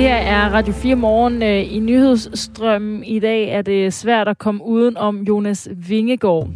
[0.00, 3.04] Det her er Radio 4 Morgen øh, i nyhedsstrømmen.
[3.04, 6.48] I dag er det svært at komme uden om Jonas Vingegaard.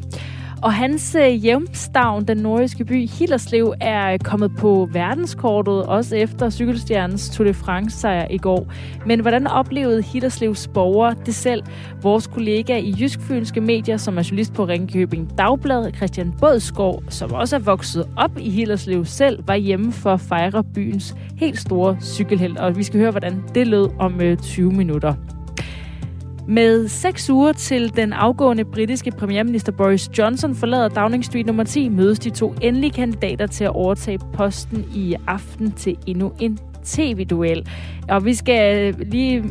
[0.65, 6.51] Og hans øh, hjemstavn, den nordiske by Hillerslev, er øh, kommet på verdenskortet, også efter
[6.51, 8.73] cykelstjernens Tour de France sejr i går.
[9.07, 11.63] Men hvordan oplevede Hillerslevs borgere det selv?
[12.03, 17.33] Vores kollega i Jysk Fynske Medier, som er journalist på Ringkøbing Dagblad, Christian Bådskov, som
[17.33, 21.97] også er vokset op i Hillerslev selv, var hjemme for at fejre byens helt store
[22.01, 22.57] cykelheld.
[22.57, 25.15] Og vi skal høre, hvordan det lød om øh, 20 minutter.
[26.49, 31.89] Med seks uger til den afgående britiske premierminister Boris Johnson forlader Downing Street nummer 10,
[31.89, 37.69] mødes de to endelige kandidater til at overtage posten i aften til endnu en tv-duel.
[38.09, 39.45] Og vi skal øh, lige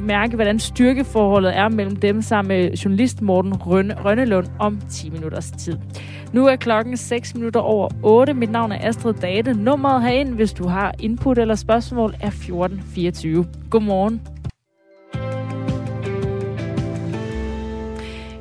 [0.00, 3.54] mærke, hvordan styrkeforholdet er mellem dem sammen med journalist Morten
[4.04, 5.76] Rønnelund om 10 minutters tid.
[6.32, 8.34] Nu er klokken 6 minutter over 8.
[8.34, 9.54] Mit navn er Astrid Date.
[9.54, 13.46] Nummeret herind, hvis du har input eller spørgsmål, er 1424.
[13.70, 14.39] Godmorgen.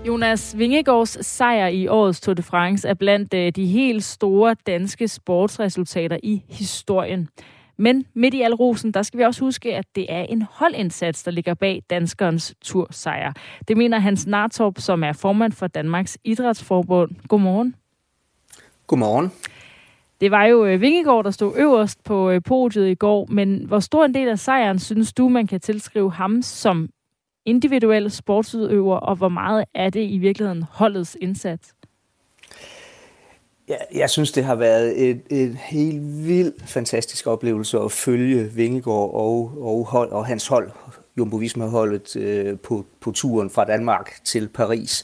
[0.10, 5.08] Jonas Vingegaards sejr i årets Tour de France er blandt øh, de helt store danske
[5.08, 7.30] sportsresultater i historien.
[7.78, 11.24] Men midt i al rosen, der skal vi også huske, at det er en holdindsats,
[11.24, 13.34] der ligger bag danskernes tursejr.
[13.68, 17.12] Det mener Hans Nartorp, som er formand for Danmarks Idrætsforbund.
[17.28, 17.76] Godmorgen.
[18.88, 19.32] Godmorgen.
[20.22, 23.80] Det var jo øh, Vingegaard, der stod øverst på øh, podiet i går, men hvor
[23.80, 26.90] stor en del af sejren synes du, man kan tilskrive ham som
[27.46, 31.74] individuelle sportsudøver, og hvor meget er det i virkeligheden holdets indsats?
[33.70, 39.14] Ja, jeg synes, det har været et, et helt vildt fantastisk oplevelse at følge Vingegaard
[39.14, 40.72] og, og, hold, og hans hold,
[41.18, 45.04] Jumbo Visma-holdet, øh, på, på turen fra Danmark til Paris.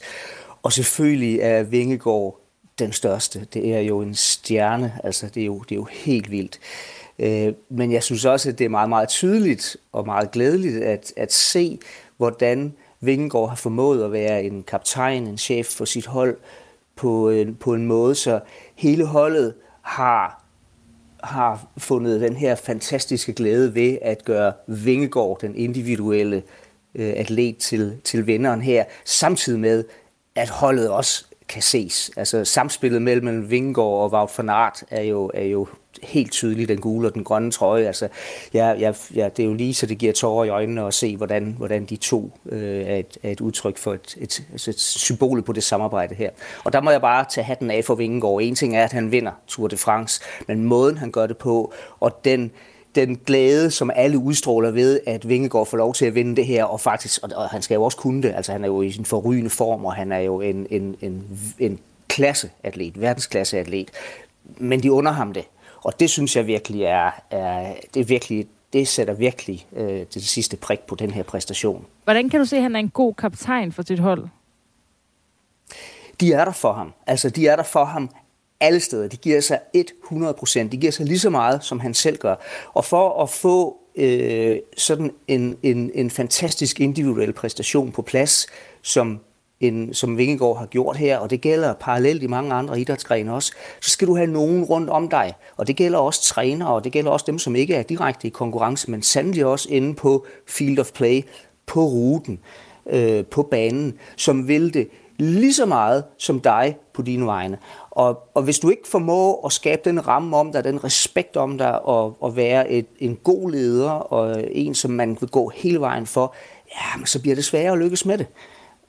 [0.62, 2.40] Og selvfølgelig er Vingegaard
[2.78, 3.46] den største.
[3.54, 6.58] Det er jo en stjerne, altså det er jo, det er jo helt vildt.
[7.18, 11.12] Øh, men jeg synes også, at det er meget, meget tydeligt og meget glædeligt at,
[11.16, 11.78] at se,
[12.16, 16.36] hvordan Vingegaard har formået at være en kaptajn, en chef for sit hold
[16.96, 18.40] på en, på en måde, så
[18.74, 20.46] hele holdet har
[21.26, 26.42] har fundet den her fantastiske glæde ved at gøre Vingegaard, den individuelle
[26.94, 29.84] øh, atlet, til, til vinderen her, samtidig med,
[30.34, 32.10] at holdet også kan ses.
[32.16, 35.68] Altså samspillet mellem Vingegaard og Wout van Aert er jo, er jo
[36.02, 37.86] helt tydeligt den gule og den grønne trøje.
[37.86, 38.08] Altså,
[38.54, 41.16] ja, ja, ja, det er jo lige så det giver tårer i øjnene at se,
[41.16, 44.80] hvordan, hvordan de to øh, er, et, er et udtryk for et, et, altså et
[44.80, 46.30] symbol på det samarbejde her.
[46.64, 48.42] Og der må jeg bare tage hatten af for Vingegaard.
[48.42, 51.72] En ting er, at han vinder Tour de France, men måden han gør det på,
[52.00, 52.50] og den
[52.96, 56.64] den glæde, som alle udstråler ved, at Vingegaard får lov til at vinde det her,
[56.64, 58.92] og faktisk, og, og han skal jo også kunne det, altså han er jo i
[58.92, 61.24] sin forrygende form, og han er jo en, en, en,
[61.58, 63.90] en klasseatlet, verdensklasseatlet,
[64.58, 65.44] men de under ham det.
[65.86, 70.22] Og det synes jeg virkelig er, er det er virkelig det sætter virkelig øh, det
[70.22, 71.86] sidste prik på den her præstation.
[72.04, 74.28] Hvordan kan du se, at han er en god kaptajn for sit hold?
[76.20, 76.92] De er der for ham.
[77.06, 78.10] Altså, de er der for ham
[78.60, 79.08] alle steder.
[79.08, 80.72] De giver sig 100 procent.
[80.72, 82.34] De giver sig lige så meget, som han selv gør.
[82.74, 88.46] Og for at få øh, sådan en, en, en fantastisk individuel præstation på plads,
[88.82, 89.20] som
[89.60, 93.52] end som Vingegaard har gjort her, og det gælder parallelt i mange andre idrætsgrene også,
[93.80, 95.34] så skal du have nogen rundt om dig.
[95.56, 98.30] Og det gælder også trænere, og det gælder også dem, som ikke er direkte i
[98.30, 101.22] konkurrence, men sandelig også inde på field of play,
[101.66, 102.38] på ruten,
[102.90, 107.58] øh, på banen, som vil det lige så meget som dig på dine vegne.
[107.90, 111.58] Og, og hvis du ikke formår at skabe den ramme om dig, den respekt om
[111.58, 115.80] dig, og, og være et, en god leder, og en, som man vil gå hele
[115.80, 116.34] vejen for,
[116.68, 118.26] ja, så bliver det sværere at lykkes med det.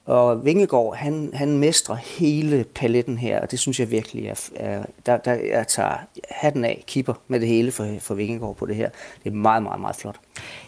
[0.07, 4.83] Og Vingegaard, han, han mestrer hele paletten her, og det synes jeg virkelig er, er
[5.05, 5.95] der, der jeg tager
[6.31, 8.89] hatten af, kipper med det hele for, for Vingegaard på det her.
[9.23, 10.15] Det er meget, meget, meget flot.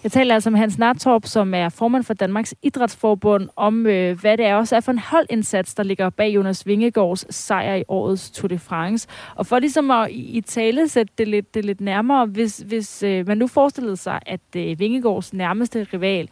[0.04, 4.38] Jeg taler altså med Hans Nartorp, som er formand for Danmarks Idrætsforbund, om øh, hvad
[4.38, 8.32] det er også er for en holdindsats, der ligger bag Jonas Vingegaards sejr i årets
[8.32, 9.08] Tour de France.
[9.36, 13.28] Og for ligesom at i tale sætte det lidt, det lidt nærmere, hvis, hvis øh,
[13.28, 16.30] man nu forestillede sig, at øh, Vingegaards nærmeste rival,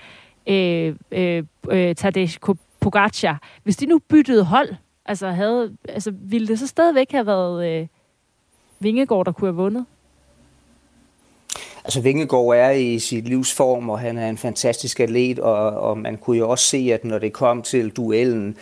[0.48, 2.28] øh, øh, øh, Tadej
[2.88, 4.70] Pogacar, hvis de nu byttede hold,
[5.06, 7.88] altså, havde, altså ville det så stadigvæk have været øh,
[8.80, 9.86] Vingegaard, der kunne have vundet?
[11.84, 15.98] Altså Vingegaard er i sit livs form, og han er en fantastisk atlet, og, og
[15.98, 18.58] man kunne jo også se, at når det kom til duellen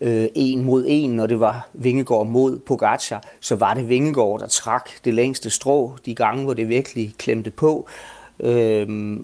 [0.00, 4.46] øh, en mod en, når det var Vingegaard mod Pogacar, så var det Vingegaard, der
[4.46, 7.88] trak det længste strå, de gange, hvor det virkelig klemte på.
[8.40, 9.18] Øh,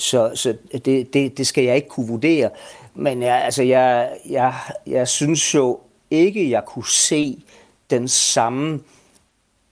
[0.00, 2.50] så så det, det, det skal jeg ikke kunne vurdere.
[2.94, 4.54] Men jeg, altså, jeg, jeg,
[4.86, 7.44] jeg synes jo ikke, jeg kunne se
[7.90, 8.80] den samme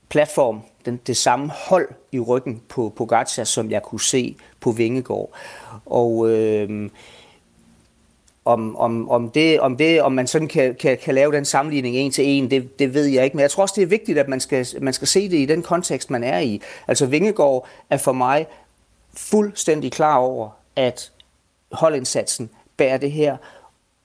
[0.08, 5.30] platform, den, det samme hold i ryggen på Pogacar, som jeg kunne se på Vingegård.
[5.86, 6.90] Og øh,
[8.44, 11.96] om, om, om, det, om, det, om man sådan kan, kan, kan lave den sammenligning
[11.96, 13.36] en til en, det, det ved jeg ikke.
[13.36, 15.46] Men jeg tror også, det er vigtigt, at man skal, man skal se det i
[15.46, 16.62] den kontekst, man er i.
[16.88, 18.46] Altså Vingegård er for mig
[19.14, 21.12] fuldstændig klar over, at
[21.72, 23.36] holdindsatsen bærer det her.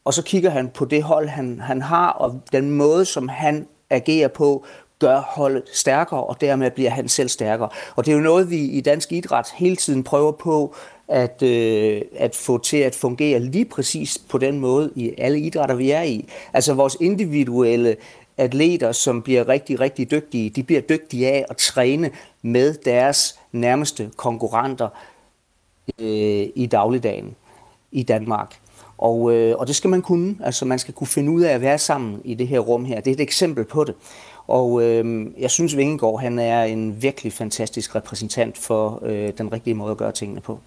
[0.06, 3.68] Og så kigger han på det hold, han, han har, og den måde, som han
[3.90, 4.66] agerer på,
[5.00, 7.70] gør holdet stærkere, og dermed bliver han selv stærkere.
[7.96, 10.75] Og det er jo noget, vi i dansk idræt hele tiden prøver på
[11.08, 15.75] at, øh, at få til at fungere lige præcis på den måde i alle idrætter,
[15.75, 16.30] vi er i.
[16.54, 17.96] Altså vores individuelle
[18.38, 22.12] atleter, som bliver rigtig, rigtig dygtige, de bliver dygtige af at træne
[22.42, 24.90] med deres nærmeste konkurrenter
[26.00, 27.36] øh, i dagligdagen
[27.92, 28.62] i Danmark.
[29.04, 30.36] Og, øh, og det skal man kunne.
[30.44, 33.02] Altså man skal kunne finde ud af at være sammen i det her rum her.
[33.02, 33.96] Det er et eksempel på det.
[34.48, 39.74] Og øh, jeg synes, Vingegaard han er en virkelig fantastisk repræsentant for øh, den rigtige
[39.74, 40.60] måde at gøre tingene på.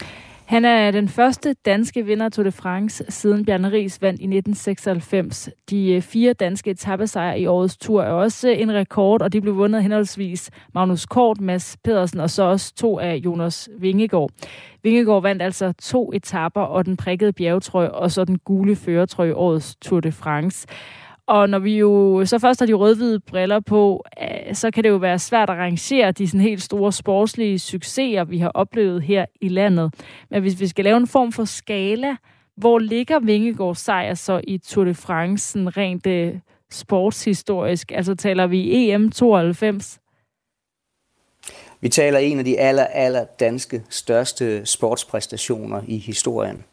[0.46, 5.48] Han er den første danske vinder Tour de France siden Bjarne Ries vandt i 1996.
[5.70, 9.56] De øh, fire danske etappesejre i årets tur er også en rekord, og de blev
[9.56, 14.30] vundet henholdsvis Magnus Kort, Mads Pedersen og så også to af Jonas Vingegaard.
[14.82, 19.32] Vingegaard vandt altså to etapper og den prikkede bjergetrøje og så den gule føretrøje i
[19.32, 20.66] årets Tour de France.
[21.26, 24.90] Og når vi jo så først har de rødhvide briller på, øh, så kan det
[24.90, 29.26] jo være svært at rangere de sådan helt store sportslige succeser, vi har oplevet her
[29.40, 29.94] i landet.
[30.30, 32.16] Men hvis vi skal lave en form for skala,
[32.56, 36.34] hvor ligger Vingegaards sejr så i Tour de France rent øh,
[36.70, 37.92] sportshistorisk?
[37.92, 39.98] Altså taler vi EM 92?
[41.80, 46.64] Vi taler en af de aller, aller danske største sportspræstationer i historien.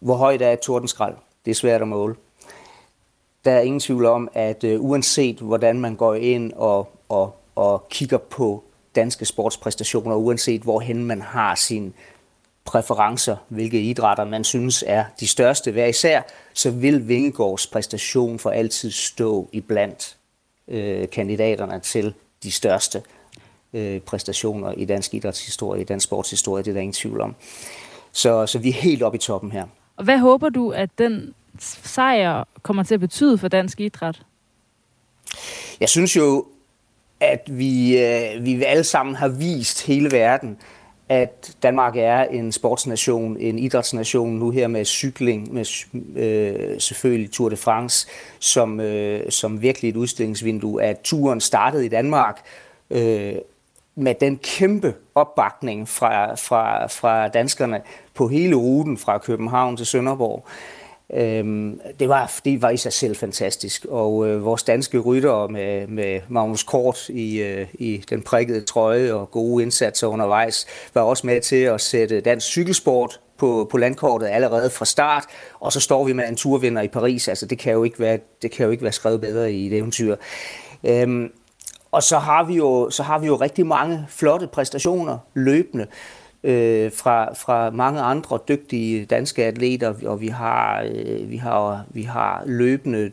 [0.00, 1.14] Hvor højt er Tordenskrald?
[1.44, 2.14] Det er svært at måle
[3.44, 7.86] der er ingen tvivl om, at øh, uanset hvordan man går ind og, og, og
[7.90, 11.92] kigger på danske sportspræstationer, uanset hvorhen man har sine
[12.64, 16.22] præferencer, hvilke idrætter man synes er de største hver især,
[16.54, 20.16] så vil Vingegaards præstation for altid stå i blandt
[20.68, 23.02] øh, kandidaterne til de største
[23.72, 27.34] øh, præstationer i dansk idrætshistorie, i dansk sportshistorie, det er der ingen tvivl om.
[28.12, 29.66] Så, så vi er helt oppe i toppen her.
[29.96, 34.22] Og hvad håber du, at den sejr kommer til at betyde for dansk idræt?
[35.80, 36.46] Jeg synes jo,
[37.20, 40.58] at vi, øh, vi alle sammen har vist hele verden,
[41.08, 45.64] at Danmark er en sportsnation, en idrætsnation, nu her med cykling, med
[46.16, 48.08] øh, selvfølgelig Tour de France,
[48.38, 52.40] som, øh, som virkelig et udstillingsvindue, at turen startede i Danmark,
[52.90, 53.34] øh,
[53.94, 57.80] med den kæmpe opbakning fra, fra, fra danskerne
[58.14, 60.46] på hele ruten fra København til Sønderborg.
[61.12, 65.86] Øhm, det, var, det var i sig selv fantastisk, og øh, vores danske rytter med,
[65.86, 71.26] med Magnus Kort i, øh, i den prikkede trøje og gode indsatser undervejs, var også
[71.26, 75.24] med til at sætte dansk cykelsport på, på landkortet allerede fra start,
[75.60, 77.28] og så står vi med en turvinder i Paris.
[77.28, 79.76] Altså, det kan jo ikke være, det kan jo ikke være skrevet bedre i et
[79.76, 80.16] eventyr.
[80.84, 81.32] Øhm,
[81.92, 85.86] og så har, vi jo, så har vi jo rigtig mange flotte præstationer løbende
[86.44, 92.02] øh, fra, fra mange andre dygtige danske atleter, og vi har, øh, vi har, vi
[92.02, 93.10] har løbende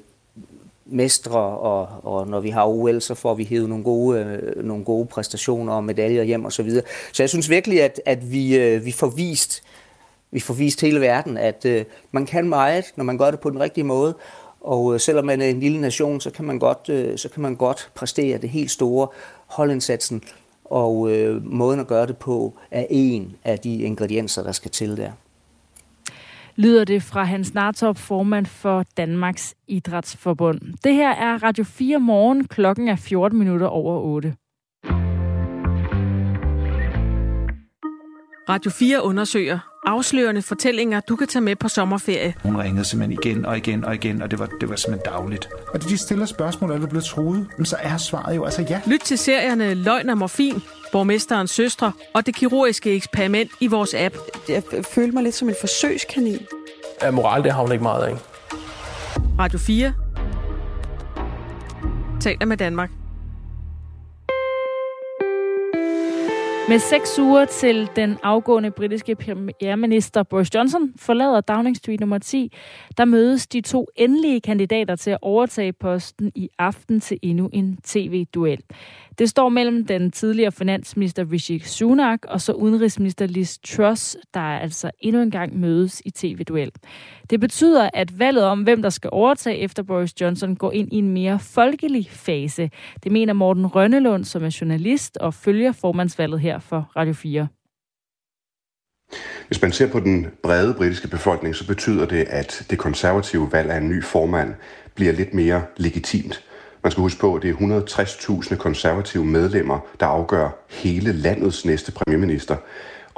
[0.85, 4.83] mestre, og, og når vi har OL, så får vi hævet nogle gode, øh, nogle
[4.83, 6.85] gode præstationer og medaljer hjem og så videre.
[7.11, 9.63] Så jeg synes virkelig, at, at vi, øh, vi får vist
[10.31, 13.49] vi får vist hele verden, at øh, man kan meget, når man gør det på
[13.49, 14.15] den rigtige måde,
[14.61, 17.41] og øh, selvom man er en lille nation, så kan man godt, øh, så kan
[17.41, 19.07] man godt præstere det helt store
[19.47, 20.23] holdindsatsen
[20.71, 24.97] og øh, måden at gøre det på er en af de ingredienser, der skal til
[24.97, 25.11] der.
[26.55, 30.61] Lyder det fra Hans Nartop, formand for Danmarks Idrætsforbund.
[30.83, 32.47] Det her er Radio 4 morgen.
[32.47, 34.35] Klokken er 14 minutter over 8.
[38.49, 42.33] Radio 4 undersøger afslørende fortællinger, du kan tage med på sommerferie.
[42.43, 45.49] Hun ringede simpelthen igen og igen og igen, og det var, det var simpelthen dagligt.
[45.73, 47.47] Og de stiller spørgsmål, er du blevet truet?
[47.57, 48.81] Men så er svaret jo altså ja.
[48.87, 54.15] Lyt til serierne Løgn og Morfin, Borgmesterens Søstre og Det Kirurgiske Eksperiment i vores app.
[54.49, 56.39] Jeg føler mig lidt som en forsøgskanin.
[57.01, 58.15] Ja, moral, det har hun ikke meget af.
[59.39, 59.93] Radio 4
[62.19, 62.98] taler med Danmark.
[66.69, 72.51] Med seks uger til den afgående britiske premierminister Boris Johnson forlader Downing Street nummer 10,
[72.97, 77.77] der mødes de to endelige kandidater til at overtage posten i aften til endnu en
[77.83, 78.59] tv-duel.
[79.19, 84.91] Det står mellem den tidligere finansminister Rishi Sunak og så udenrigsminister Liz Truss, der altså
[84.99, 86.71] endnu en gang mødes i tv-duel.
[87.29, 90.97] Det betyder, at valget om, hvem der skal overtage efter Boris Johnson, går ind i
[90.97, 92.69] en mere folkelig fase.
[93.03, 97.47] Det mener Morten Rønnelund, som er journalist og følger formandsvalget her for Radio 4.
[99.47, 103.69] Hvis man ser på den brede britiske befolkning, så betyder det, at det konservative valg
[103.69, 104.53] af en ny formand
[104.95, 106.43] bliver lidt mere legitimt.
[106.83, 111.91] Man skal huske på, at det er 160.000 konservative medlemmer, der afgør hele landets næste
[111.91, 112.55] premierminister.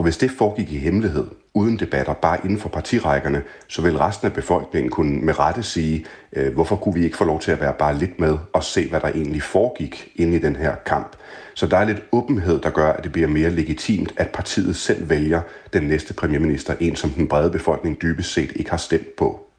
[0.01, 4.27] Og hvis det foregik i hemmelighed, uden debatter, bare inden for partirækkerne, så vil resten
[4.27, 7.61] af befolkningen kunne med rette sige, øh, hvorfor kunne vi ikke få lov til at
[7.61, 11.15] være bare lidt med og se, hvad der egentlig foregik inde i den her kamp.
[11.53, 15.09] Så der er lidt åbenhed, der gør, at det bliver mere legitimt, at partiet selv
[15.09, 15.41] vælger
[15.73, 19.50] den næste premierminister, en som den brede befolkning dybest set ikke har stemt på.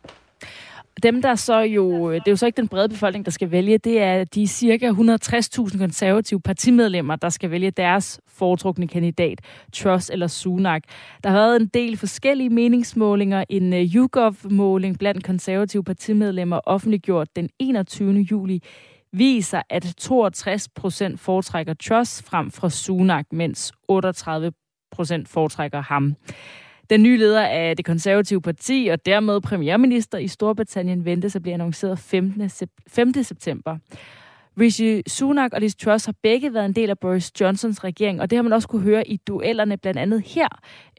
[1.03, 3.79] Dem, der så jo, det er jo så ikke den brede befolkning, der skal vælge,
[3.79, 9.41] det er de cirka 160.000 konservative partimedlemmer, der skal vælge deres foretrukne kandidat,
[9.73, 10.83] Truss eller Sunak.
[11.25, 13.45] Der har været en del forskellige meningsmålinger.
[13.49, 18.13] En øh, YouGov-måling blandt konservative partimedlemmer offentliggjort den 21.
[18.13, 18.63] juli
[19.13, 24.53] viser, at 62 procent foretrækker Truss frem for Sunak, mens 38
[24.91, 26.15] procent foretrækker ham.
[26.91, 31.55] Den nye leder af det konservative parti og dermed premierminister i Storbritannien ventes at blive
[31.55, 32.51] annonceret 15.
[32.89, 33.13] 5.
[33.23, 33.79] september.
[34.61, 38.31] Rishi Sunak og Liz Truss har begge været en del af Boris Johnsons regering, og
[38.31, 40.49] det har man også kunne høre i duellerne, blandt andet her.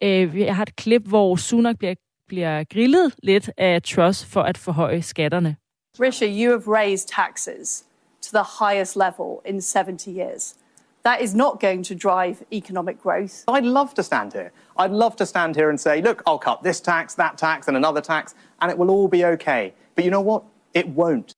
[0.04, 1.96] Øh, Jeg har et klip, hvor Sunak bliver,
[2.28, 5.56] bliver grillet lidt af Truss for at forhøje skatterne.
[6.00, 7.86] Rishi, you have raised taxes
[8.22, 10.56] to the highest level in 70 years.
[11.04, 13.44] That is not going to drive economic growth.
[13.50, 14.52] I'd love to stand here.
[14.78, 17.76] I'd love to stand here and say, look, I'll cut this tax, that tax, and
[17.78, 19.74] another tax, and it will all be okay.
[19.96, 20.44] But you know what?
[20.74, 21.34] It won't.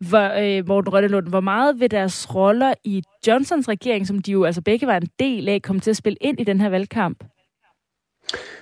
[0.00, 4.44] Hvor, øh, Morten Rønnelund, hvor meget vil deres roller i Johnsons regering, som de jo
[4.44, 7.24] altså begge var en del af, komme til at spille ind i den her valgkamp?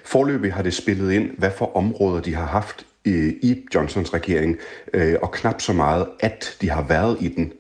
[0.05, 4.59] Forløbig har det spillet ind, hvad for områder de har haft i, i Johnsons regering,
[4.95, 7.53] øh, og knap så meget, at de har været i den.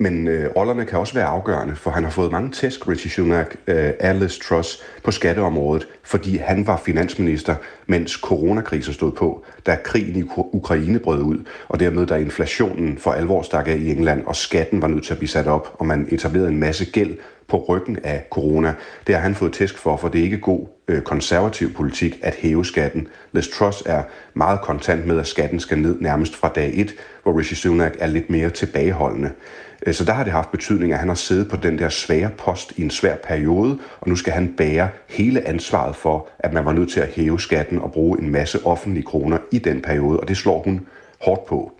[0.00, 3.54] Men øh, rollerne kan også være afgørende, for han har fået mange tæsk, Richie Sunak,
[3.66, 7.54] øh, Alice Truss, på skatteområdet, fordi han var finansminister,
[7.86, 11.38] mens coronakrisen stod på, da krigen i Ukraine brød ud,
[11.68, 15.12] og dermed da inflationen for alvor stak af i England, og skatten var nødt til
[15.12, 18.74] at blive sat op, og man etablerede en masse gæld på ryggen af corona.
[19.06, 22.34] Det har han fået tæsk for, for det er ikke god øh, konservativ politik at
[22.34, 23.08] hæve skatten.
[23.32, 24.02] Liz Truss er
[24.34, 28.06] meget kontant med, at skatten skal ned nærmest fra dag 1, hvor Rishi Sunak er
[28.06, 29.30] lidt mere tilbageholdende.
[29.88, 32.30] Øh, så der har det haft betydning, at han har siddet på den der svære
[32.38, 36.64] post i en svær periode, og nu skal han bære hele ansvaret for, at man
[36.64, 40.20] var nødt til at hæve skatten og bruge en masse offentlige kroner i den periode,
[40.20, 40.86] og det slår hun
[41.20, 41.72] hårdt på.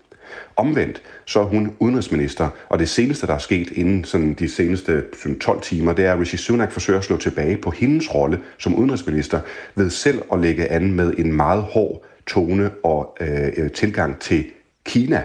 [0.57, 5.05] Omvendt, så er hun udenrigsminister, og det seneste, der er sket inden sådan de seneste
[5.41, 8.75] 12 timer, det er, at Rishi Sunak forsøger at slå tilbage på hendes rolle som
[8.75, 9.41] udenrigsminister
[9.75, 14.45] ved selv at lægge an med en meget hård tone og øh, øh tilgang til
[14.85, 15.23] Kina.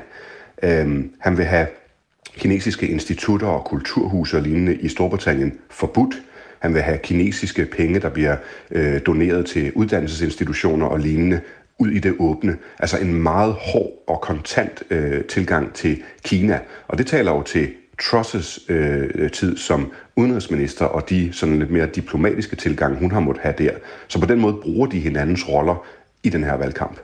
[0.64, 1.68] Øhm, han vil have
[2.38, 6.16] kinesiske institutter og kulturhuse og lignende i Storbritannien forbudt.
[6.60, 8.36] Han vil have kinesiske penge, der bliver
[8.72, 11.42] øh, doneret til uddannelsesinstitutioner og lignende
[11.80, 12.58] ud i det åbne.
[12.80, 16.60] Altså en meget hård og kontant øh, tilgang til Kina.
[16.88, 17.70] Og det taler jo til
[18.02, 23.44] Trusses øh, tid som udenrigsminister og de sådan lidt mere diplomatiske tilgang, hun har måttet
[23.44, 23.72] have der.
[24.08, 25.86] Så på den måde bruger de hinandens roller
[26.24, 27.00] i den her valgkamp.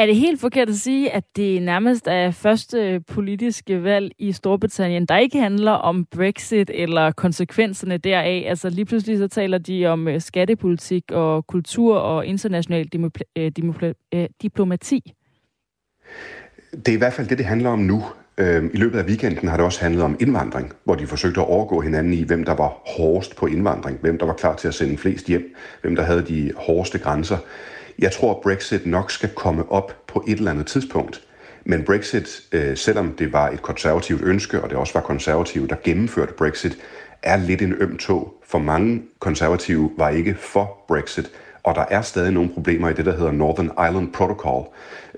[0.00, 5.06] Er det helt forkert at sige, at det nærmest er første politiske valg i Storbritannien,
[5.06, 8.44] der ikke handler om Brexit eller konsekvenserne deraf?
[8.48, 12.88] Altså lige pludselig så taler de om øh, skattepolitik og kultur og international
[13.36, 13.50] øh,
[14.12, 15.14] øh, diplomati.
[16.72, 18.04] Det er i hvert fald det, det handler om nu.
[18.38, 21.46] Øhm, I løbet af weekenden har det også handlet om indvandring, hvor de forsøgte at
[21.46, 24.74] overgå hinanden i, hvem der var hårdest på indvandring, hvem der var klar til at
[24.74, 27.36] sende flest hjem, hvem der havde de hårdeste grænser.
[28.00, 31.22] Jeg tror, Brexit nok skal komme op på et eller andet tidspunkt.
[31.64, 35.76] Men Brexit, øh, selvom det var et konservativt ønske, og det også var konservative, der
[35.84, 36.78] gennemførte Brexit,
[37.22, 38.34] er lidt en øm tog.
[38.44, 41.30] For mange konservative var ikke for Brexit,
[41.62, 44.66] og der er stadig nogle problemer i det, der hedder Northern Ireland Protocol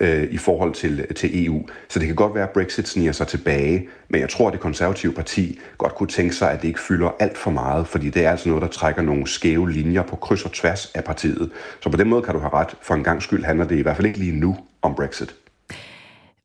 [0.00, 1.62] øh, i forhold til, til EU.
[1.88, 4.61] Så det kan godt være, at Brexit sniger sig tilbage, men jeg tror, at det
[4.61, 8.25] konservative parti godt kunne tænke sig, at det ikke fylder alt for meget, fordi det
[8.25, 11.50] er altså noget, der trækker nogle skæve linjer på kryds og tværs af partiet.
[11.80, 12.76] Så på den måde kan du have ret.
[12.82, 15.34] For en gang skyld handler det i hvert fald ikke lige nu om Brexit.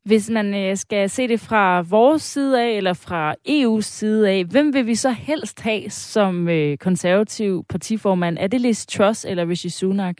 [0.04, 4.44] Hvis man øh, skal se det fra vores side af, eller fra EU's side af,
[4.44, 8.38] hvem vil vi så helst have som øh, konservativ partiformand?
[8.40, 10.16] Er det Liz Truss eller Rishi Sunak?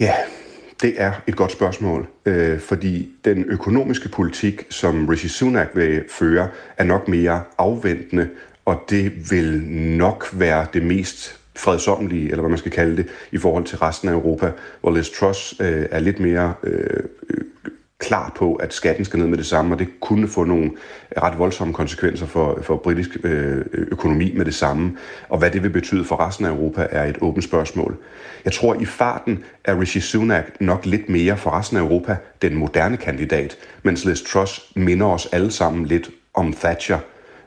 [0.00, 0.14] Ja,
[0.82, 6.48] det er et godt spørgsmål, øh, fordi den økonomiske politik, som Rishi Sunak vil føre,
[6.76, 8.28] er nok mere afventende,
[8.64, 9.62] og det vil
[9.98, 14.08] nok være det mest fredsomlige, eller hvad man skal kalde det, i forhold til resten
[14.08, 17.00] af Europa, hvor Liz Truss øh, er lidt mere øh,
[17.98, 20.70] klar på, at skatten skal ned med det samme, og det kunne få nogle
[21.22, 24.96] ret voldsomme konsekvenser for, for britisk øh, økonomi med det samme.
[25.28, 27.96] Og hvad det vil betyde for resten af Europa, er et åbent spørgsmål.
[28.44, 32.54] Jeg tror, i farten er Rishi Sunak nok lidt mere for resten af Europa den
[32.54, 36.98] moderne kandidat, mens Liz Truss minder os alle sammen lidt om Thatcher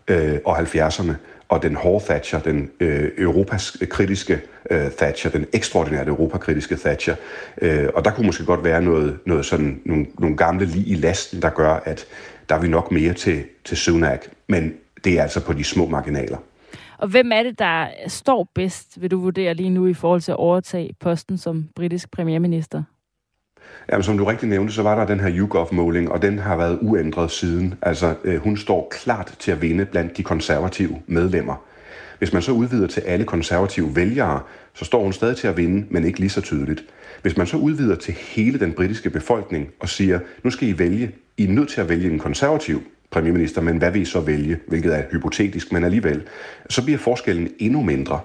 [0.08, 1.14] øh, og 70'erne
[1.52, 7.16] og den hårde Thatcher, den øh, Europas øh, kritiske øh, Thatcher, den ekstraordinært europakritiske Thatcher.
[7.62, 10.96] Øh, og der kunne måske godt være noget, noget sådan, nogle, nogle gamle lige i
[10.96, 12.06] lasten, der gør, at
[12.50, 14.26] der er vi nok mere til, til Sunak.
[14.48, 16.38] Men det er altså på de små marginaler.
[16.98, 20.32] Og hvem er det, der står bedst, vil du vurdere lige nu, i forhold til
[20.32, 22.84] at overtage posten som britisk premierminister?
[23.92, 26.78] Jamen, som du rigtig nævnte, så var der den her YouGov-måling, og den har været
[26.82, 27.74] uændret siden.
[27.82, 31.56] Altså, øh, hun står klart til at vinde blandt de konservative medlemmer.
[32.20, 34.40] Hvis man så udvider til alle konservative vælgere,
[34.74, 36.84] så står hun stadig til at vinde, men ikke lige så tydeligt.
[37.22, 41.12] Hvis man så udvider til hele den britiske befolkning og siger, nu skal I vælge,
[41.38, 44.60] I er nødt til at vælge en konservativ premierminister, men hvad vil I så vælge,
[44.68, 46.22] hvilket er hypotetisk, men alligevel,
[46.70, 48.20] så bliver forskellen endnu mindre.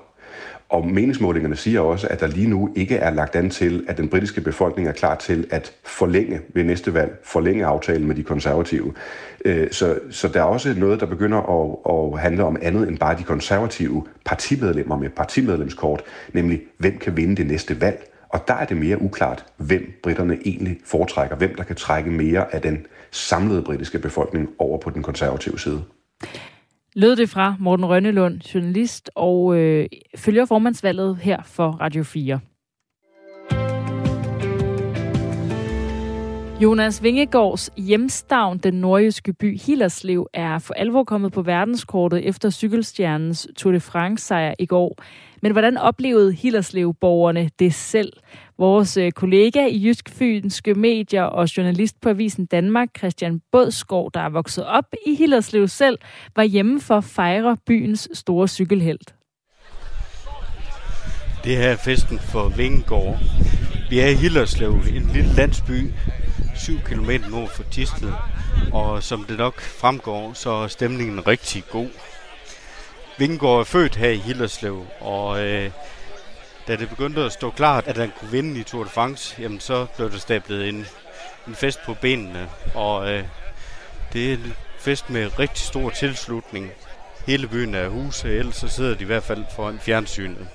[0.68, 4.08] Og meningsmålingerne siger også, at der lige nu ikke er lagt an til, at den
[4.08, 8.94] britiske befolkning er klar til at forlænge ved næste valg, forlænge aftalen med de konservative.
[9.44, 12.99] Øh, så, så der er også noget, der begynder at, at handle om andet end
[12.99, 18.12] bare de konservative partimedlemmer med partimedlemskort, nemlig hvem kan vinde det næste valg.
[18.28, 22.54] Og der er det mere uklart, hvem britterne egentlig foretrækker, hvem der kan trække mere
[22.54, 25.82] af den samlede britiske befolkning over på den konservative side
[26.97, 29.87] lød det fra Morten Rønnelund, journalist og øh,
[30.17, 32.41] følger formandsvalget her for Radio 4.
[36.62, 43.49] Jonas Vingegaards hjemstavn, den nordjyske by Hillerslev, er for alvor kommet på verdenskortet efter cykelstjernens
[43.57, 45.03] Tour de France-sejr i går.
[45.42, 48.12] Men hvordan oplevede Hillerslev-borgerne det selv?
[48.59, 54.20] Vores øh, kollega i Jysk Fynske Medier og journalist på Avisen Danmark, Christian Bådskov, der
[54.20, 55.99] er vokset op i Hillerslev selv,
[56.37, 59.14] var hjemme for at fejre byens store cykelhelt.
[61.44, 63.18] Det her er festen for Vingegaard.
[63.90, 65.90] Vi er i Hillerslev, en lille landsby,
[66.57, 68.12] 7 km nord for Tisted.
[68.72, 71.88] Og som det nok fremgår, så er stemningen rigtig god.
[73.18, 75.70] Vingegaard er født her i Hillerslev, og øh,
[76.68, 79.61] da det begyndte at stå klart, at han kunne vinde i Tour de France, jamen
[79.61, 80.87] så blev der stablet en,
[81.48, 83.24] en fest på benene, og øh,
[84.12, 86.70] det er en fest med rigtig stor tilslutning.
[87.26, 90.48] Hele byen er huse, ellers så sidder de i hvert fald foran fjernsynet.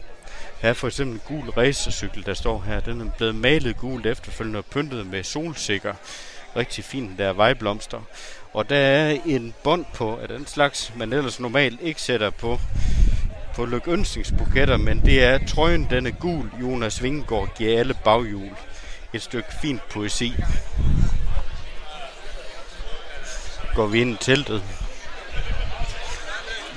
[0.62, 2.80] Her er for eksempel en gul racercykel, der står her.
[2.80, 5.94] Den er blevet malet gult efterfølgende og pyntet med solsikker.
[6.56, 8.02] Rigtig fint, der er vejblomster.
[8.54, 12.60] Og der er en bånd på af den slags, man ellers normalt ikke sætter på
[13.56, 16.52] på lykønsningsbuketter, men det er trøjen, den er gul.
[16.62, 18.50] Jonas Vingegaard giver alle baghjul.
[19.14, 20.34] Et stykke fint poesi.
[23.76, 24.64] Går vi ind i teltet.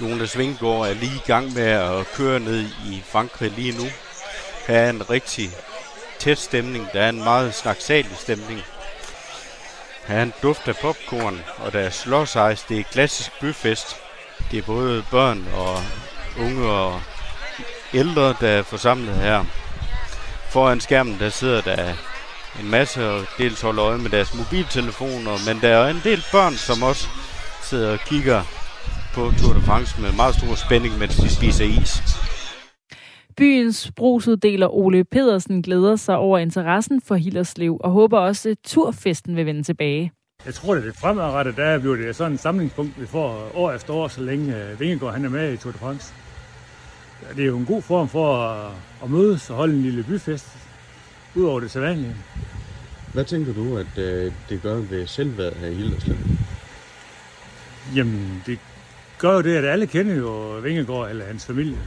[0.00, 3.84] Jonas Vingegaard er lige i gang med at køre ned i Frankrig lige nu.
[4.66, 5.50] Her er en rigtig
[6.18, 6.88] tæt stemning.
[6.92, 8.60] Der er en meget snaksalig stemning.
[10.06, 12.62] Han dufter popcorn, og der er slåsejs.
[12.62, 13.96] Det er klassisk byfest.
[14.50, 15.82] Det er både børn og
[16.38, 17.00] unge og
[17.94, 19.44] ældre, der er forsamlet her.
[20.50, 21.94] Foran skærmen, der sidder der
[22.60, 26.56] en masse og dels holder øje med deres mobiltelefoner, men der er en del børn,
[26.56, 27.08] som også
[27.62, 28.42] sidder og kigger
[29.14, 32.02] på Tour de France med meget stor spænding, mens de spiser is.
[33.36, 39.36] Byens brugsuddeler Ole Pedersen glæder sig over interessen for Hillerslev og håber også, at turfesten
[39.36, 40.12] vil vende tilbage.
[40.46, 43.94] Jeg tror, at det fremadrettet, der bliver det sådan et samlingspunkt, vi får år efter
[43.94, 46.14] år, så længe Vingegaard han er med i Tour de France.
[47.36, 50.46] Det er jo en god form for at, at mødes og holde en lille byfest,
[51.34, 52.14] udover det sædvanlige.
[53.12, 56.16] Hvad tænker du, at øh, det gør ved selvværd her i Hillerslev?
[57.96, 58.58] Jamen, det
[59.18, 61.78] gør jo det, at alle kender jo Vingegaard eller hans familie.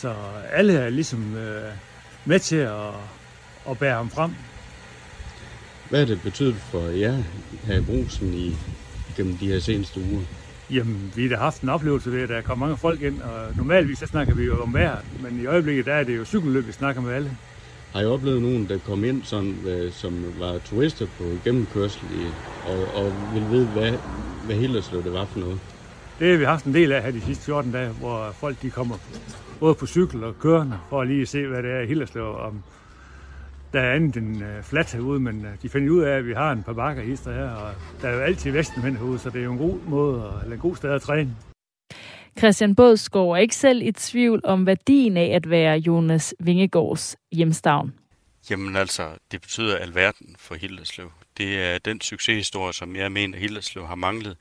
[0.00, 0.14] Så
[0.52, 1.72] alle er ligesom øh,
[2.24, 2.94] med til at,
[3.70, 4.30] at bære ham frem.
[5.90, 7.22] Hvad har det betydet for jer
[7.64, 8.56] her i brusen i,
[9.16, 10.22] gennem de her seneste uger?
[10.70, 13.98] Jamen, vi har haft en oplevelse ved, at der kommer mange folk ind, og normalvis
[13.98, 16.72] så snakker vi jo om vejret, men i øjeblikket der er det jo cykelløb, vi
[16.72, 17.30] snakker med alle.
[17.92, 22.26] Har jeg oplevet nogen, der kom ind, sådan, øh, som var turister på gennemkørsel, i,
[22.64, 23.92] og, og ville vide, hvad,
[24.46, 25.58] hvad Hillerslev det var for noget?
[26.18, 28.70] Det har vi haft en del af her de sidste 14 dage, hvor folk de
[28.70, 28.96] kommer
[29.60, 32.62] både på cykel og kørende, for at lige se, hvad det er i Hillerslev, om
[33.72, 36.32] der er andet end uh, flat herude, men uh, de finder ud af, at vi
[36.32, 39.40] har en par bakker hister her, og der er jo altid vestenmænd herude, så det
[39.40, 41.36] er jo en god måde, eller en god sted at træne.
[42.38, 47.94] Christian Bådsgaard er ikke selv i tvivl om værdien af at være Jonas Vingegaards hjemstavn.
[48.50, 51.12] Jamen altså, det betyder alverden for Hillerslev.
[51.38, 54.36] Det er den succeshistorie, som jeg mener, Hillerslev har manglet.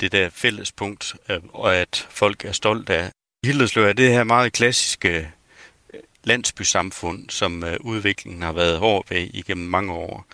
[0.00, 3.10] Det der fællespunkt, øh, og at folk er stolt af.
[3.44, 5.32] Hillerslev er det her meget klassiske
[5.94, 10.26] øh, landsbysamfund, som øh, udviklingen har været hård ved igennem mange år.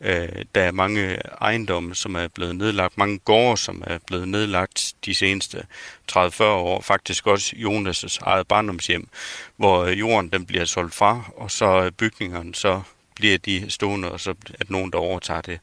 [0.00, 4.94] Øh, der er mange ejendomme, som er blevet nedlagt, mange gårde, som er blevet nedlagt
[5.04, 5.66] de seneste
[6.12, 6.80] 30-40 år.
[6.80, 9.08] Faktisk også Jonas' eget barndomshjem,
[9.56, 12.82] hvor øh, jorden den bliver solgt fra, og så øh, bygningerne, så
[13.14, 15.60] bliver de stående, og så er nogen, der overtager det.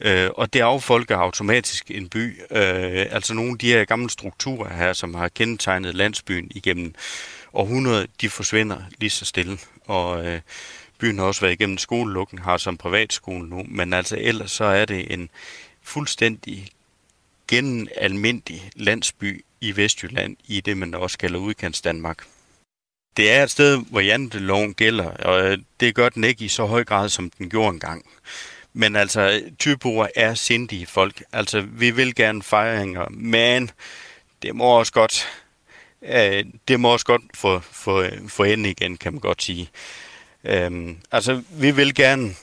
[0.00, 2.40] Øh, og det affolker automatisk en by.
[2.50, 6.94] Øh, altså nogle af de her gamle strukturer her, som har kendetegnet landsbyen igennem
[7.52, 9.58] århundreder, de forsvinder lige så stille.
[9.86, 10.40] Og øh,
[10.98, 14.84] byen har også været igennem skolelukken, har som privatskole nu, men altså ellers så er
[14.84, 15.30] det en
[15.82, 16.68] fuldstændig
[17.48, 22.26] genalmindelig landsby i Vestjylland, i det man også kalder udkants Danmark.
[23.16, 26.64] Det er et sted, hvor janteloven gælder, og øh, det gør den ikke i så
[26.64, 28.06] høj grad, som den gjorde engang.
[28.78, 31.22] Men altså, tyboer er sindige folk.
[31.32, 33.70] Altså, vi vil gerne fejringer, men
[34.42, 35.28] det må også godt
[36.02, 39.70] øh, det må også godt få, få, få ende igen, kan man godt sige.
[40.44, 42.34] Øhm, altså, vi vil gerne,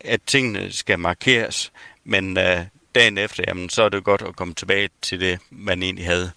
[0.00, 1.72] at tingene skal markeres,
[2.04, 2.60] men øh,
[2.94, 6.30] dagen efter, jamen, så er det godt at komme tilbage til det, man egentlig havde.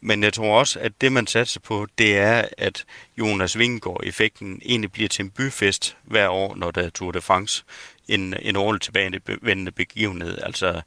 [0.00, 2.84] Men jeg tror også, at det, man satser på, det er, at
[3.18, 7.64] Jonas Vingegaard-effekten egentlig bliver til en byfest hver år, når der er Tour de France.
[8.08, 10.38] En, en årligt tilbagevendende begivenhed.
[10.42, 10.80] Altså,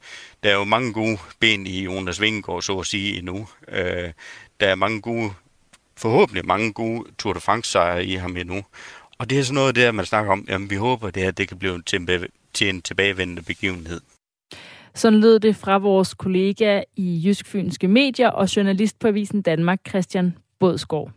[0.44, 3.48] der er jo mange gode ben i Jonas Vingegaard, så at sige, endnu.
[3.68, 4.12] Øh,
[4.60, 5.32] der er mange gode,
[5.98, 8.64] forhåbentlig mange gode Tour de France-sejre i ham endnu.
[9.18, 11.48] Og det er sådan noget der, man snakker om, jamen vi håber, det her det
[11.48, 12.10] kan blive til en,
[12.54, 14.02] til en tilbagevendende begivenhed.
[14.96, 19.80] Sådan lød det fra vores kollega i Jysk Fynske Medier og journalist på Avisen Danmark,
[19.90, 21.12] Christian Bådsgaard.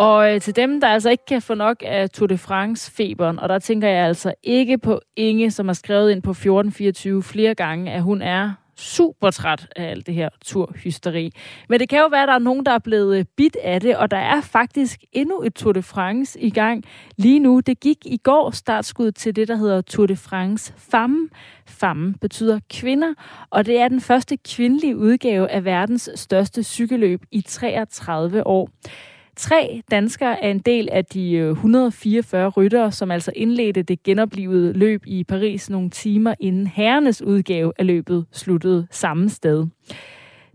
[0.00, 3.48] Og øh, til dem, der altså ikke kan få nok af Tour de France-feberen, og
[3.48, 7.92] der tænker jeg altså ikke på Inge, som har skrevet ind på 1424 flere gange,
[7.92, 11.32] at hun er super træt af alt det her turhysteri.
[11.68, 13.80] Men det kan jo være, at der er nogen, der er blevet øh, bit af
[13.80, 16.84] det, og der er faktisk endnu et Tour de France i gang
[17.16, 17.60] lige nu.
[17.60, 21.28] Det gik i går startskud til det, der hedder Tour de France Femme.
[21.66, 23.14] Femme betyder kvinder,
[23.50, 28.70] og det er den første kvindelige udgave af verdens største cykelløb i 33 år.
[29.40, 34.72] Tre danskere er en del af de øh, 144 ryttere, som altså indledte det genoplivede
[34.72, 39.66] løb i Paris nogle timer inden herrenes udgave af løbet sluttede samme sted.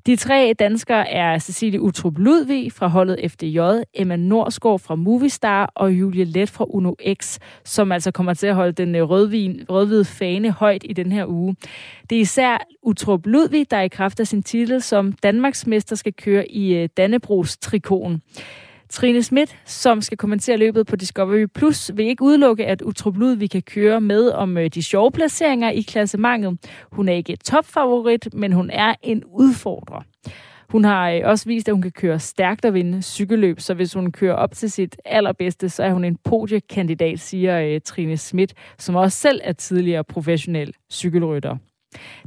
[0.06, 3.60] De tre danskere er Cecilie Utrup Ludvig fra holdet FDJ,
[3.94, 8.56] Emma Norsgaard fra Movistar og Julie Let fra Uno X, som altså kommer til at
[8.56, 11.56] holde den øh, rødvin, rødhvide fane højt i den her uge.
[12.10, 16.52] Det er især Utrup Ludvig, der i kraft af sin titel som Danmarksmester skal køre
[16.52, 18.22] i øh, Dannebrogs trikon.
[18.90, 23.48] Trine Schmidt, som skal kommentere løbet på Discovery Plus, vil ikke udelukke, at Utrup vi
[23.48, 26.58] kan køre med om øh, de sjove placeringer i klassementet.
[26.92, 30.02] Hun er ikke topfavorit, men hun er en udfordrer.
[30.70, 33.94] Hun har øh, også vist, at hun kan køre stærkt og vinde cykelløb, så hvis
[33.94, 38.54] hun kører op til sit allerbedste, så er hun en podiekandidat, siger øh, Trine Schmidt,
[38.78, 41.58] som også selv er tidligere professionel cykelrytter.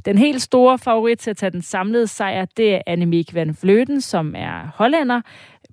[0.05, 4.01] Den helt store favorit til at tage den samlede sejr, det er Annemiek van Vleuten,
[4.01, 5.21] som er hollænder,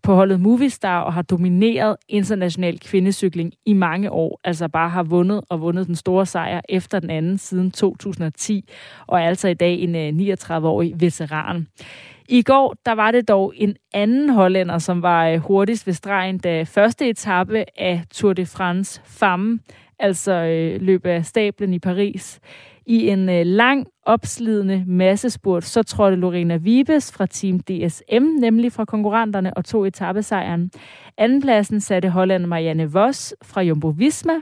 [0.07, 4.41] på holdet Movistar og har domineret international kvindecykling i mange år.
[4.45, 8.69] Altså bare har vundet og vundet den store sejr efter den anden siden 2010,
[9.07, 11.67] og er altså i dag en øh, 39-årig veteran.
[12.29, 16.39] I går, der var det dog en anden hollænder, som var øh, hurtigst ved stregen,
[16.39, 19.59] da første etape af Tour de France Femme,
[19.99, 22.41] altså øh, af stablen i Paris,
[22.87, 28.85] i en øh, lang, opslidende massespurt, så trådte Lorena Vibes fra Team DSM, nemlig fra
[28.85, 30.71] konkurrenterne, og tog etappesejren.
[31.19, 34.35] Andenpladsen satte Holland Marianne Voss fra Jumbo Visma,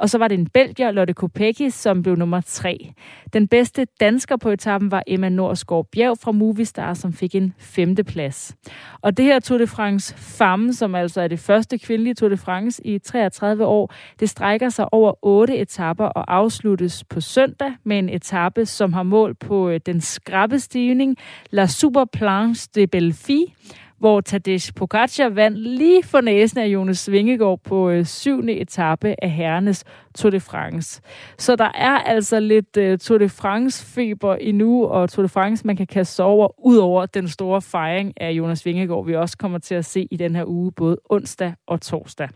[0.00, 2.92] og så var det en belgier, Lotte Kopecky, som blev nummer tre.
[3.32, 8.56] Den bedste dansker på etappen var Emma Norsgaard Bjerg fra Movistar, som fik en femteplads.
[9.02, 12.36] Og det her Tour de France Femme, som altså er det første kvindelige Tour de
[12.36, 17.98] France i 33 år, det strækker sig over otte etapper og afsluttes på søndag med
[17.98, 21.16] en etape, som har mål på øh, den skrappe stigning
[21.50, 23.54] La Superplanche de Belfi,
[24.00, 29.30] hvor Tadej Pogacar vandt lige for næsen af Jonas Vingegaard på øh, syvende etape af
[29.30, 29.84] herrenes
[30.14, 31.02] Tour de France.
[31.38, 35.76] Så der er altså lidt øh, Tour de France-feber endnu, og Tour de France, man
[35.76, 39.58] kan kaste sig over, ud over den store fejring af Jonas Vingegaard, vi også kommer
[39.58, 42.28] til at se i den her uge, både onsdag og torsdag.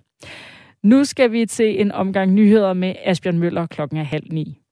[0.82, 4.63] Nu skal vi til en omgang nyheder med Asbjørn Møller klokken er halv ni.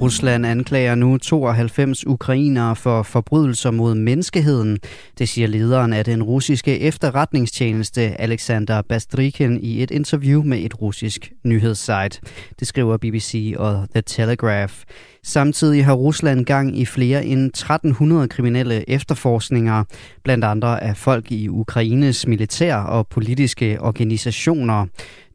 [0.00, 4.78] Rusland anklager nu 92 ukrainere for forbrydelser mod menneskeheden.
[5.18, 11.32] Det siger lederen af den russiske efterretningstjeneste Alexander Bastrikin i et interview med et russisk
[11.44, 12.20] nyhedssite.
[12.60, 14.74] Det skriver BBC og The Telegraph.
[15.22, 19.84] Samtidig har Rusland gang i flere end 1300 kriminelle efterforskninger,
[20.24, 24.86] blandt andre af folk i Ukraines militær og politiske organisationer.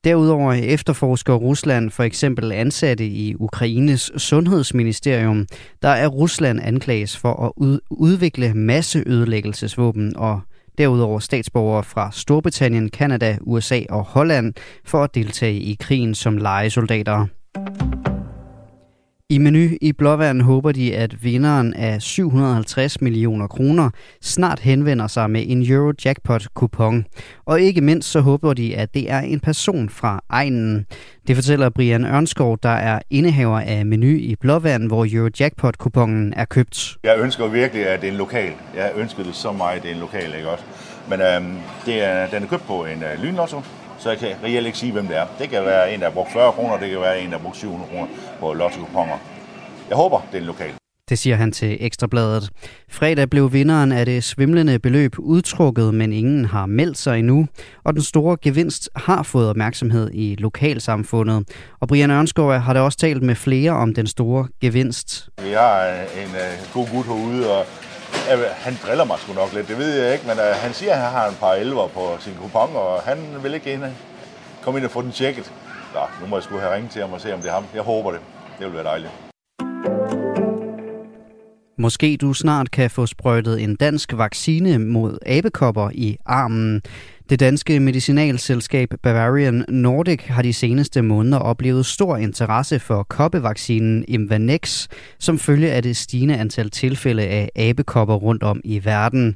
[0.04, 5.48] Derudover efterforsker Rusland for eksempel ansatte i Ukraines sundhedsministerium,
[5.82, 10.42] der er Rusland anklages for at udvikle masseødelæggelsesvåben og
[10.78, 14.54] derudover statsborgere fra Storbritannien, Kanada, USA og Holland
[14.86, 17.26] for at deltage i krigen som legesoldater.
[19.32, 23.90] I menu i Blåvand håber de, at vinderen af 750 millioner kroner
[24.22, 27.06] snart henvender sig med en Eurojackpot-kupon.
[27.46, 30.86] Og ikke mindst så håber de, at det er en person fra egnen.
[31.28, 36.98] Det fortæller Brian Ørnskov, der er indehaver af menu i Blåvand, hvor Eurojackpot-kuponen er købt.
[37.04, 38.54] Jeg ønsker virkelig, at det er en lokal.
[38.76, 40.64] Jeg ønsker det så meget, at det er en lokal, ikke også?
[41.10, 43.62] Men øhm, det er, den er købt på en øh, lynlotto,
[44.00, 45.26] så jeg kan reelt ikke sige, hvem det er.
[45.40, 47.44] Det kan være en, der har brugt 40 kroner, det kan være en, der har
[47.44, 48.08] brugt 700 kroner
[48.40, 48.80] på lotto
[49.90, 50.72] Jeg håber, det er en lokal.
[51.10, 52.50] Det siger han til Ekstrabladet.
[52.90, 57.48] Fredag blev vinderen af det svimlende beløb udtrukket, men ingen har meldt sig endnu.
[57.84, 61.50] Og den store gevinst har fået opmærksomhed i lokalsamfundet.
[61.80, 65.30] Og Brian Ørnskov har da også talt med flere om den store gevinst.
[65.44, 67.66] Vi har en uh, god gut herude, og
[68.66, 71.00] han driller mig sgu nok lidt, det ved jeg ikke, men uh, han siger, at
[71.00, 73.92] han har en par elver på sin kupon, og han vil ikke ind, øh,
[74.62, 75.52] komme ind og få den tjekket.
[75.94, 77.66] Nå, nu må jeg sgu have ringet til ham og se, om det er ham.
[77.74, 78.20] Jeg håber det.
[78.60, 79.12] Det vil være dejligt.
[81.78, 86.82] Måske du snart kan få sprøjtet en dansk vaccine mod abekopper i armen.
[87.30, 94.88] Det danske medicinalselskab Bavarian Nordic har de seneste måneder oplevet stor interesse for koppevaccinen Imvanex,
[95.20, 99.36] som følge af det stigende antal tilfælde af abekopper rundt om i verden.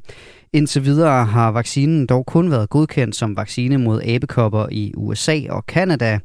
[0.52, 5.66] Indtil videre har vaccinen dog kun været godkendt som vaccine mod abekopper i USA og
[5.66, 6.18] Kanada.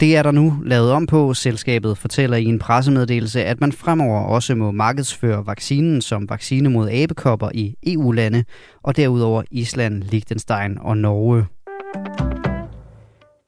[0.00, 1.34] Det er der nu lavet om på.
[1.34, 6.90] Selskabet fortæller i en pressemeddelelse, at man fremover også må markedsføre vaccinen som vaccine mod
[6.90, 8.44] abekopper i EU-lande,
[8.82, 11.46] og derudover Island, Liechtenstein og Norge.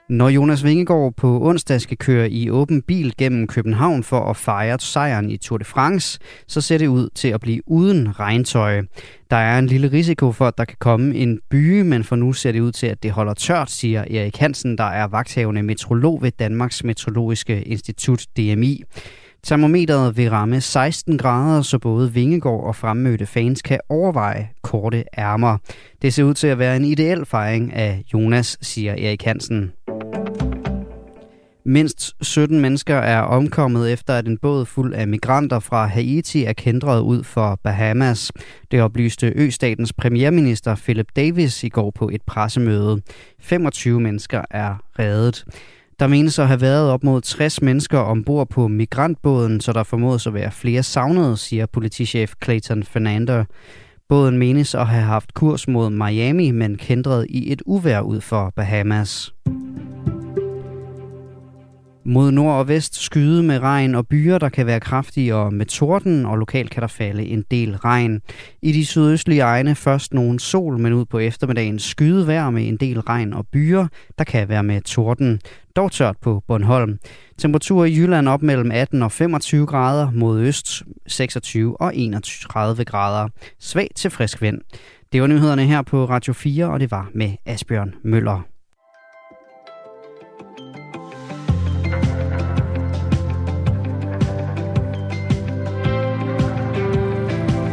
[0.09, 4.79] Når Jonas Vingegaard på onsdag skal køre i åben bil gennem København for at fejre
[4.81, 8.83] sejren i Tour de France, så ser det ud til at blive uden regntøj.
[9.31, 12.33] Der er en lille risiko for, at der kan komme en byge, men for nu
[12.33, 16.23] ser det ud til, at det holder tørt, siger Erik Hansen, der er vagthavende metrolog
[16.23, 18.83] ved Danmarks Meteorologiske Institut DMI.
[19.43, 25.59] Termometeret vil ramme 16 grader, så både Vingegård og fremmødte fans kan overveje korte ærmer.
[26.03, 29.73] Det ser ud til at være en ideel fejring af Jonas, siger Erik Hansen.
[31.65, 36.53] Mindst 17 mennesker er omkommet efter, at en båd fuld af migranter fra Haiti er
[36.53, 38.33] kendret ud for Bahamas.
[38.71, 43.01] Det oplyste østatens premierminister Philip Davis i går på et pressemøde.
[43.41, 45.45] 25 mennesker er reddet.
[46.01, 50.27] Der menes at have været op mod 60 mennesker ombord på migrantbåden, så der formodes
[50.27, 53.45] at være flere savnede, siger politichef Clayton Fernando.
[54.09, 58.53] Båden menes at have haft kurs mod Miami, men kendret i et uvær ud for
[58.57, 59.33] Bahamas.
[62.11, 65.67] Mod nord og vest skyde med regn og byer, der kan være kraftige og med
[65.67, 68.21] torden, og lokalt kan der falde en del regn.
[68.63, 72.77] I de sydøstlige egne først nogen sol, men ud på eftermiddagen skyde vejr med en
[72.77, 73.87] del regn og byer,
[74.19, 75.41] der kan være med torden.
[75.77, 76.99] Dog tørt på Bornholm.
[77.39, 83.29] Temperatur i Jylland op mellem 18 og 25 grader, mod øst 26 og 31 grader.
[83.61, 84.61] Svag til frisk vind.
[85.13, 88.58] Det var nyhederne her på Radio 4, og det var med Asbjørn Møller.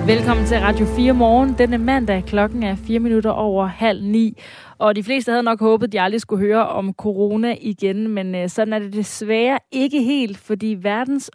[0.05, 1.55] Velkommen til Radio 4 morgen.
[1.57, 4.37] Denne mandag klokken er 4 minutter over halv ni.
[4.77, 8.35] Og de fleste havde nok håbet, at de aldrig skulle høre om corona igen, men
[8.35, 11.31] øh, sådan er det desværre ikke helt, fordi Verdens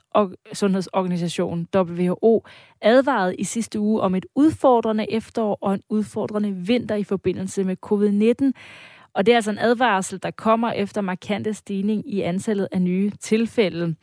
[0.52, 2.44] Sundhedsorganisation, WHO,
[2.80, 7.76] advarede i sidste uge om et udfordrende efterår og en udfordrende vinter i forbindelse med
[7.86, 8.60] covid-19.
[9.14, 13.10] Og det er altså en advarsel, der kommer efter markante stigning i antallet af nye
[13.20, 13.94] tilfælde.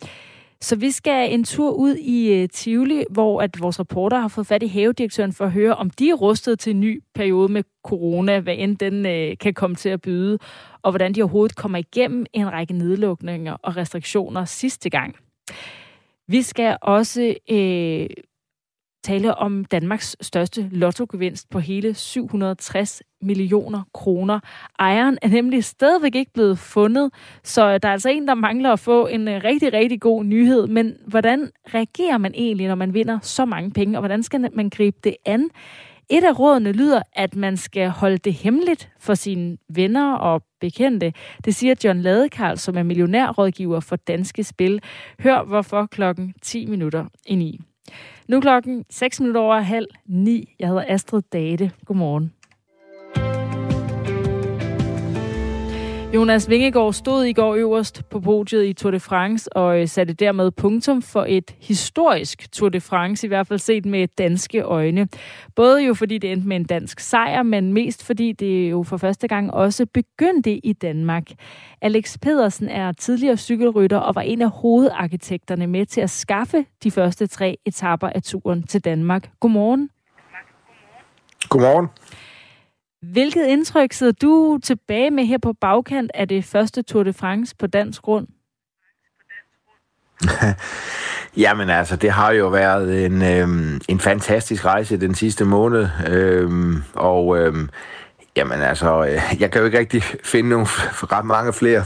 [0.62, 4.48] Så vi skal en tur ud i øh, Tivoli, hvor at vores reporter har fået
[4.48, 7.64] fat i havedirektøren for at høre, om de er rustet til en ny periode med
[7.84, 10.38] corona, hvad end den øh, kan komme til at byde,
[10.82, 15.16] og hvordan de overhovedet kommer igennem en række nedlukninger og restriktioner sidste gang.
[16.28, 18.08] Vi skal også øh,
[19.04, 24.40] tale om Danmarks største lottogevinst på hele 760 millioner kroner.
[24.80, 28.80] Ejeren er nemlig stadigvæk ikke blevet fundet, så der er altså en, der mangler at
[28.80, 30.68] få en øh, rigtig, rigtig god nyhed.
[30.68, 34.70] Men hvordan reagerer man egentlig, når man vinder så mange penge, og hvordan skal man
[34.70, 35.50] gribe det an?
[36.10, 41.14] Et af rådene lyder, at man skal holde det hemmeligt for sine venner og bekendte.
[41.46, 44.82] Det siger John Ladekarl, som er millionærrådgiver for Danske Spil.
[45.20, 47.67] Hør hvorfor klokken 10 minutter ind i 9.
[48.28, 50.56] Nu klokken 6 minutter over halv 9.
[50.60, 51.72] Jeg hedder Astrid Date.
[51.86, 52.34] Godmorgen.
[56.14, 60.14] Jonas Vingegaard stod i går øverst på podiet i Tour de France og øh, satte
[60.14, 65.08] dermed punktum for et historisk Tour de France, i hvert fald set med danske øjne.
[65.56, 68.98] Både jo fordi det endte med en dansk sejr, men mest fordi det jo for
[68.98, 71.24] første gang også begyndte i Danmark.
[71.82, 76.92] Alex Pedersen er tidligere cykelrytter og var en af hovedarkitekterne med til at skaffe de
[76.92, 79.30] første tre etapper af turen til Danmark.
[79.40, 79.90] Godmorgen.
[81.50, 81.88] Godmorgen.
[81.88, 81.88] Godmorgen.
[83.02, 87.56] Hvilket indtryk sidder du tilbage med her på bagkant af det første Tour de France
[87.60, 88.28] på dansk grund?
[91.38, 96.84] Jamen altså, det har jo været en, øhm, en fantastisk rejse den sidste måned, øhm,
[96.94, 97.70] og øhm,
[98.38, 101.84] Jamen altså, øh, jeg kan jo ikke rigtig finde nogle ret mange flere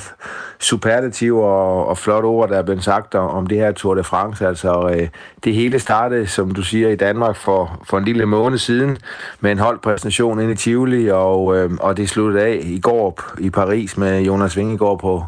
[0.60, 4.48] superlativer og, og flotte ord, der er blevet sagt om det her Tour de France.
[4.48, 5.08] Altså, øh,
[5.44, 8.98] det hele startede, som du siger, i Danmark for, for en lille måned siden
[9.40, 13.50] med en holdpræsentation inde i Tivoli, og, øh, og det sluttede af i går i
[13.50, 15.26] Paris med Jonas Vingegaard på,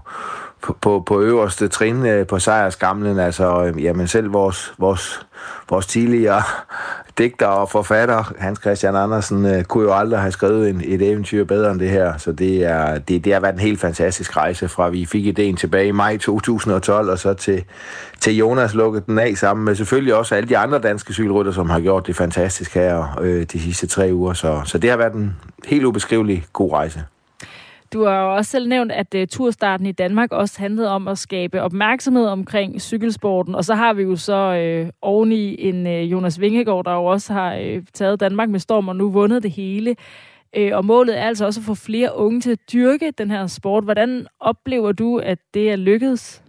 [0.63, 3.19] på, på, på øverste trin øh, på sejrskamlen.
[3.19, 5.25] Altså, øh, jamen selv vores, vores,
[5.69, 6.41] vores tidligere
[7.17, 11.43] digter og forfatter, Hans Christian Andersen, øh, kunne jo aldrig have skrevet en, et eventyr
[11.43, 12.17] bedre end det her.
[12.17, 15.55] Så det, er, det, det har været en helt fantastisk rejse fra vi fik ideen
[15.55, 17.63] tilbage i maj 2012, og så til,
[18.19, 21.69] til Jonas lukket den af sammen med selvfølgelig også alle de andre danske cykelrytter, som
[21.69, 24.33] har gjort det fantastisk her øh, de sidste tre uger.
[24.33, 25.35] Så, så det har været en
[25.67, 27.03] helt ubeskrivelig god rejse.
[27.93, 31.17] Du har jo også selv nævnt, at uh, turstarten i Danmark også handlede om at
[31.17, 33.55] skabe opmærksomhed omkring cykelsporten.
[33.55, 37.33] Og så har vi jo så uh, oveni en uh, Jonas Vingegaard, der jo også
[37.33, 39.95] har uh, taget Danmark med storm og nu vundet det hele.
[40.57, 43.47] Uh, og målet er altså også at få flere unge til at dyrke den her
[43.47, 43.83] sport.
[43.83, 46.43] Hvordan oplever du, at det er lykkedes?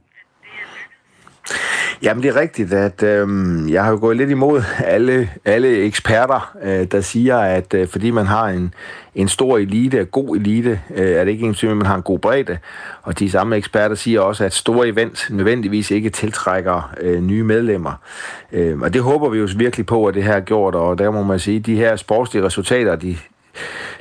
[2.03, 3.29] Jamen, det er rigtigt, at øh,
[3.73, 8.11] jeg har jo gået lidt imod alle, alle eksperter, øh, der siger, at øh, fordi
[8.11, 8.75] man har en,
[9.15, 12.19] en stor elite, god elite, øh, er det ikke en at man har en god
[12.19, 12.59] bredde.
[13.03, 17.93] Og de samme eksperter siger også, at store events nødvendigvis ikke tiltrækker øh, nye medlemmer.
[18.53, 21.11] Øh, og det håber vi jo virkelig på, at det her er gjort, og der
[21.11, 23.17] må man sige, at de her sportslige resultater, de,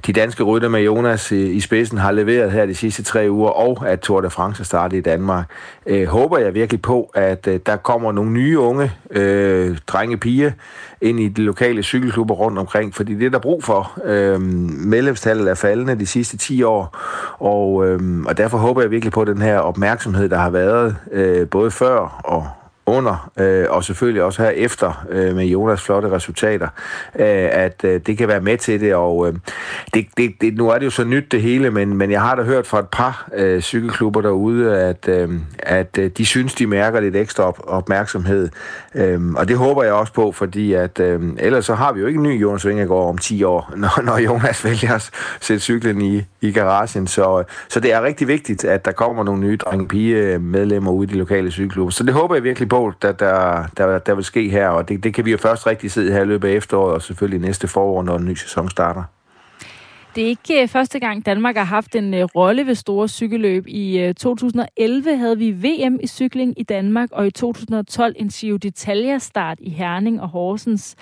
[0.05, 3.49] de danske rytter med Jonas øh, i spidsen har leveret her de sidste tre uger,
[3.49, 5.45] og at Tour de France er startet i Danmark.
[5.85, 10.53] Øh, håber jeg virkelig på, at øh, der kommer nogle nye unge øh, drenge pige
[11.01, 13.99] ind i de lokale cykelklubber rundt omkring, fordi det er der brug for.
[14.05, 16.97] Øh, medlemstallet er faldende de sidste 10 år,
[17.39, 21.49] og, øh, og derfor håber jeg virkelig på den her opmærksomhed, der har været øh,
[21.49, 22.47] både før og,
[22.85, 26.67] under, øh, og selvfølgelig også her efter øh, med Jonas flotte resultater,
[27.15, 29.33] øh, at øh, det kan være med til det, og øh,
[29.93, 32.35] det, det, det, nu er det jo så nyt det hele, men, men jeg har
[32.35, 36.67] da hørt fra et par øh, cykelklubber derude, at, øh, at øh, de synes, de
[36.67, 38.49] mærker lidt ekstra op, opmærksomhed,
[38.95, 42.07] øh, og det håber jeg også på, fordi at øh, ellers så har vi jo
[42.07, 45.09] ikke en ny Jonas Vingegaard om 10 år, når, når Jonas vælger at
[45.41, 49.23] sætte cyklen i, i garagen, så, øh, så det er rigtig vigtigt, at der kommer
[49.23, 52.69] nogle nye drenge-pige øh, medlemmer ude i de lokale cykelklubber, så det håber jeg virkelig
[52.73, 55.67] bål, der, der, der, der vil ske her, og det, det kan vi jo først
[55.67, 58.69] rigtig se her i løbet af efteråret, og selvfølgelig næste forår, når en ny sæson
[58.69, 59.03] starter.
[60.15, 63.67] Det er ikke øh, første gang, Danmark har haft en øh, rolle ved store cykelløb.
[63.67, 68.57] I øh, 2011 havde vi VM i cykling i Danmark, og i 2012 en Giro
[68.65, 70.95] d'Italia start i Herning og Horsens.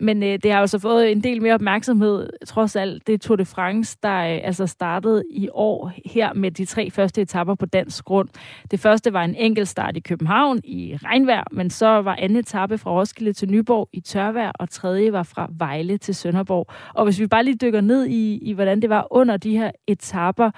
[0.00, 3.36] Men øh, det har jo så fået en del mere opmærksomhed, trods alt det Tour
[3.36, 7.66] de France, der øh, altså startede i år her med de tre første etapper på
[7.66, 8.28] dansk grund.
[8.70, 12.78] Det første var en enkelt start i København i regnvejr, men så var anden etape
[12.78, 16.66] fra Roskilde til Nyborg i tørvejr, og tredje var fra Vejle til Sønderborg.
[16.94, 19.70] Og hvis vi bare lige dykker ned i, i hvordan det var under de her
[19.86, 20.50] etapper,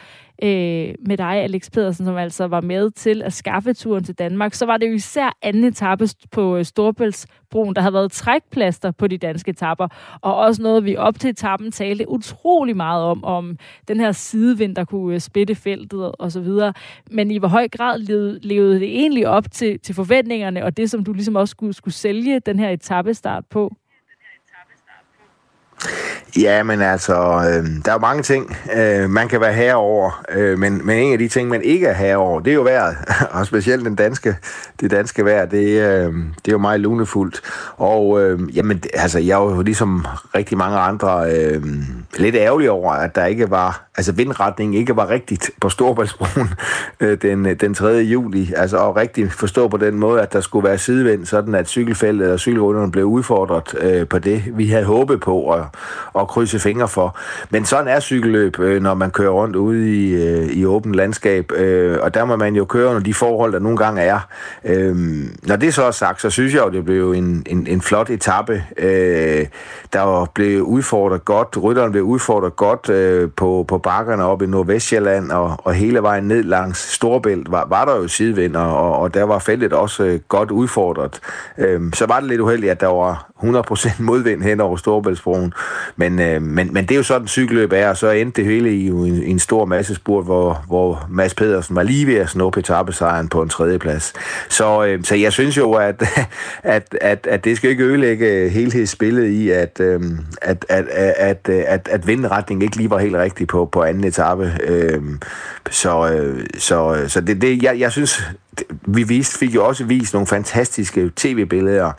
[0.42, 4.54] øh, med dig, Alex Pedersen, som altså var med til at skaffe turen til Danmark,
[4.54, 9.06] så var det jo især anden etape på øh, Storbæltsbroen, der havde været trækplaster på
[9.06, 9.88] de danske etapper,
[10.20, 13.58] og også noget, vi op til etappen talte utrolig meget om, om
[13.88, 16.72] den her sidevind, der kunne øh, spætte feltet og så videre.
[17.10, 20.90] Men i hvor høj grad levede, levede det egentlig op til, til forventningerne, og det,
[20.90, 23.72] som du ligesom også skulle, skulle sælge den her etappestart på?
[26.38, 30.58] Ja, men altså, øh, der er jo mange ting, øh, man kan være herover, øh,
[30.58, 32.96] men, men en af de ting, man ikke er herover, det er jo vejret,
[33.30, 34.36] og specielt den danske,
[34.80, 37.40] det danske vejr, det, øh, det er jo meget lunefuldt.
[37.76, 41.62] Og øh, jamen, altså, jeg er jo ligesom rigtig mange andre øh,
[42.16, 46.48] lidt ærgerlig over, at der ikke var, altså vindretningen ikke var rigtigt på Storbritannien
[47.00, 47.86] øh, den, den 3.
[47.86, 51.68] juli, altså og rigtigt forstå på den måde, at der skulle være sidevind, sådan at
[51.68, 55.66] cykelfeltet og cykelrunderne blev udfordret øh, på det, vi havde håbet på, og,
[56.12, 57.18] og at krydse fingre for.
[57.50, 61.52] Men sådan er cykelløb, øh, når man kører rundt ude i, øh, i åbent landskab,
[61.52, 64.20] øh, og der må man jo køre under de forhold, der nogle gange er.
[64.64, 64.96] Øh,
[65.42, 68.10] når det så er sagt, så synes jeg jo, det blev en, en, en flot
[68.10, 69.46] etape, øh,
[69.92, 75.30] der blev udfordret godt, rytteren blev udfordret godt øh, på, på bakkerne op i Nordvestjylland,
[75.30, 79.22] og, og hele vejen ned langs Storbælt var, var der jo sidevind, og, og der
[79.22, 81.20] var feltet også øh, godt udfordret.
[81.58, 85.52] Øhm, så var det lidt uheldigt, at der var 100% modvind hen over Storbæltsbroen,
[85.96, 88.76] men, øh, men, men det er jo sådan, cykeløb er, og så endte det hele
[88.76, 92.28] i, en, i en stor masse spurt, hvor, hvor Mads Pedersen var lige ved at
[92.28, 94.12] snuppe etappesejren på en tredje plads.
[94.48, 96.02] Så, øh, så jeg synes jo, at,
[96.62, 100.00] at, at, at det skal ikke ødelægge øh, helhedsspillet i, at, øh,
[100.42, 104.58] at, at, at, at, at vindretningen ikke lige var helt rigtig på, på anden etape.
[104.62, 105.18] Øhm, øh,
[105.70, 108.22] så, øh, så, så det, det jeg, jeg synes,
[108.86, 111.92] vi viste, fik jo også vist nogle fantastiske tv-billeder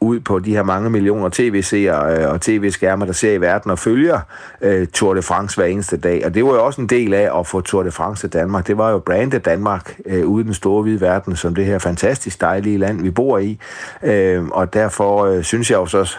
[0.00, 3.78] ud på de her mange millioner tv-seere øh, og tv-skærme, der ser i verden og
[3.78, 4.20] følger
[4.60, 6.26] øh, Tour de France hver eneste dag.
[6.26, 8.66] Og det var jo også en del af at få Tour de France til Danmark.
[8.66, 11.78] Det var jo brandet Danmark øh, ude i den store hvide verden, som det her
[11.78, 13.58] fantastisk dejlige land, vi bor i.
[14.02, 16.16] Øh, og derfor øh, synes jeg jo så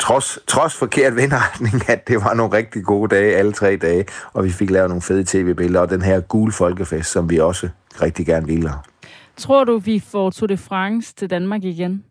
[0.00, 4.44] trods, trods forkert vindretning, at det var nogle rigtig gode dage, alle tre dage, og
[4.44, 7.68] vi fik lavet nogle fede tv-billeder, og den her gule folkefest, som vi også
[8.02, 8.70] rigtig gerne ville.
[9.36, 12.04] Tror du, vi får Tour de France til Danmark igen?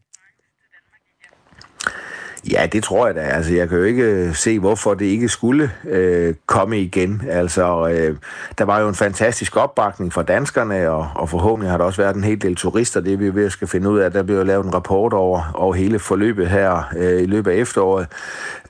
[2.52, 3.20] Ja, det tror jeg da.
[3.20, 7.22] Altså, jeg kan jo ikke øh, se, hvorfor det ikke skulle øh, komme igen.
[7.30, 8.18] Altså, øh,
[8.58, 12.16] der var jo en fantastisk opbakning fra danskerne, og, og forhåbentlig har der også været
[12.16, 13.02] en hel del turister.
[13.02, 14.12] Det er vi ved at skal finde ud af.
[14.12, 18.08] Der bliver lavet en rapport over, over hele forløbet her øh, i løbet af efteråret.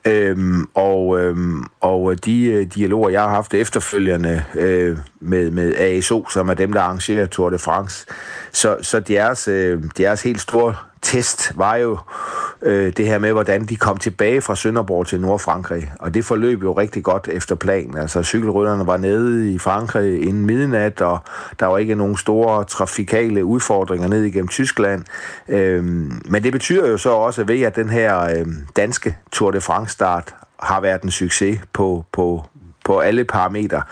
[0.04, 6.28] Øhm, og, øhm, og de øh, dialoger, jeg har haft efterfølgende øh, med, med ASO,
[6.28, 8.06] som er dem, der arrangerer Tour de France,
[8.52, 11.98] så, så deres, altså, øh, deres altså helt store test var jo
[12.62, 15.92] øh, det her med, hvordan de kom tilbage fra Sønderborg til Nordfrankrig.
[15.98, 17.98] Og det forløb jo rigtig godt efter planen.
[17.98, 21.18] Altså cykelrytterne var nede i Frankrig inden midnat, og
[21.60, 25.04] der var ikke nogen store trafikale udfordringer ned igennem Tyskland.
[25.48, 25.84] Øh,
[26.24, 28.46] men det betyder jo så også, ved at den her øh,
[28.76, 32.44] danske Tour de France start har været en succes på, på,
[32.84, 33.82] på alle parametre,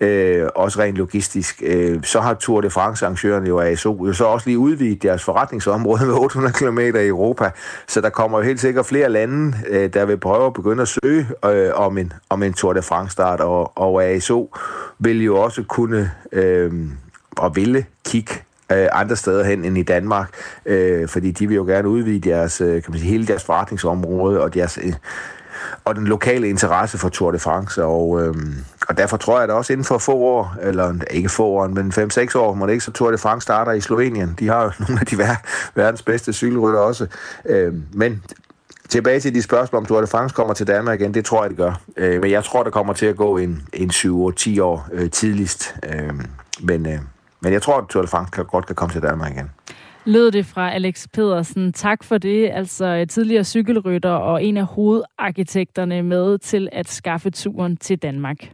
[0.00, 4.24] øh, også rent logistisk, øh, så har Tour de France arrangørerne jo ASO jo så
[4.24, 7.50] også lige udvidet deres forretningsområde med 800 km i Europa,
[7.88, 10.88] så der kommer jo helt sikkert flere lande, øh, der vil prøve at begynde at
[10.88, 14.56] søge øh, om, en, om en Tour de France start, og, og ASO
[14.98, 16.72] vil jo også kunne øh,
[17.36, 18.34] og ville kigge
[18.72, 20.34] øh, andre steder hen end i Danmark,
[20.66, 24.40] øh, fordi de vil jo gerne udvide deres, øh, kan man sige, hele deres forretningsområde
[24.40, 24.92] og deres øh,
[25.84, 28.34] og den lokale interesse for Tour de France, og, øh,
[28.88, 31.92] og derfor tror jeg da også inden for få år, eller ikke få år, men
[31.92, 34.36] 5-6 år, må det ikke så Tour de France starter i Slovenien.
[34.38, 37.06] De har jo nogle af de ver- verdens bedste cykelrytter også.
[37.46, 38.22] Øh, men
[38.88, 41.50] tilbage til de spørgsmål, om Tour de France kommer til Danmark igen, det tror jeg,
[41.50, 41.80] det gør.
[41.96, 45.74] Øh, men jeg tror, det kommer til at gå en, en 7-10 år øh, tidligst.
[45.82, 46.12] Øh,
[46.60, 46.98] men, øh,
[47.40, 49.50] men jeg tror, at Tour de France kan, godt kan komme til Danmark igen
[50.10, 51.72] lød det fra Alex Pedersen.
[51.72, 52.50] Tak for det.
[52.52, 58.52] Altså øh, tidligere cykelrytter og en af hovedarkitekterne med til at skaffe turen til Danmark.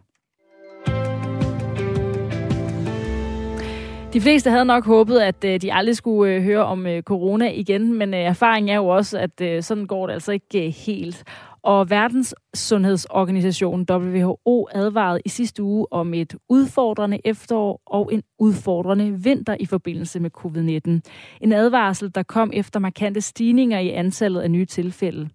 [4.12, 7.92] De fleste havde nok håbet, at øh, de aldrig skulle øh, høre om corona igen,
[7.92, 11.24] men erfaringen er jo også, at sådan går det altså ikke helt.
[11.66, 19.22] Og Verdens Sundhedsorganisation WHO advarede i sidste uge om et udfordrende efterår og en udfordrende
[19.22, 21.00] vinter i forbindelse med covid-19.
[21.40, 25.28] En advarsel, der kom efter markante stigninger i antallet af nye tilfælde.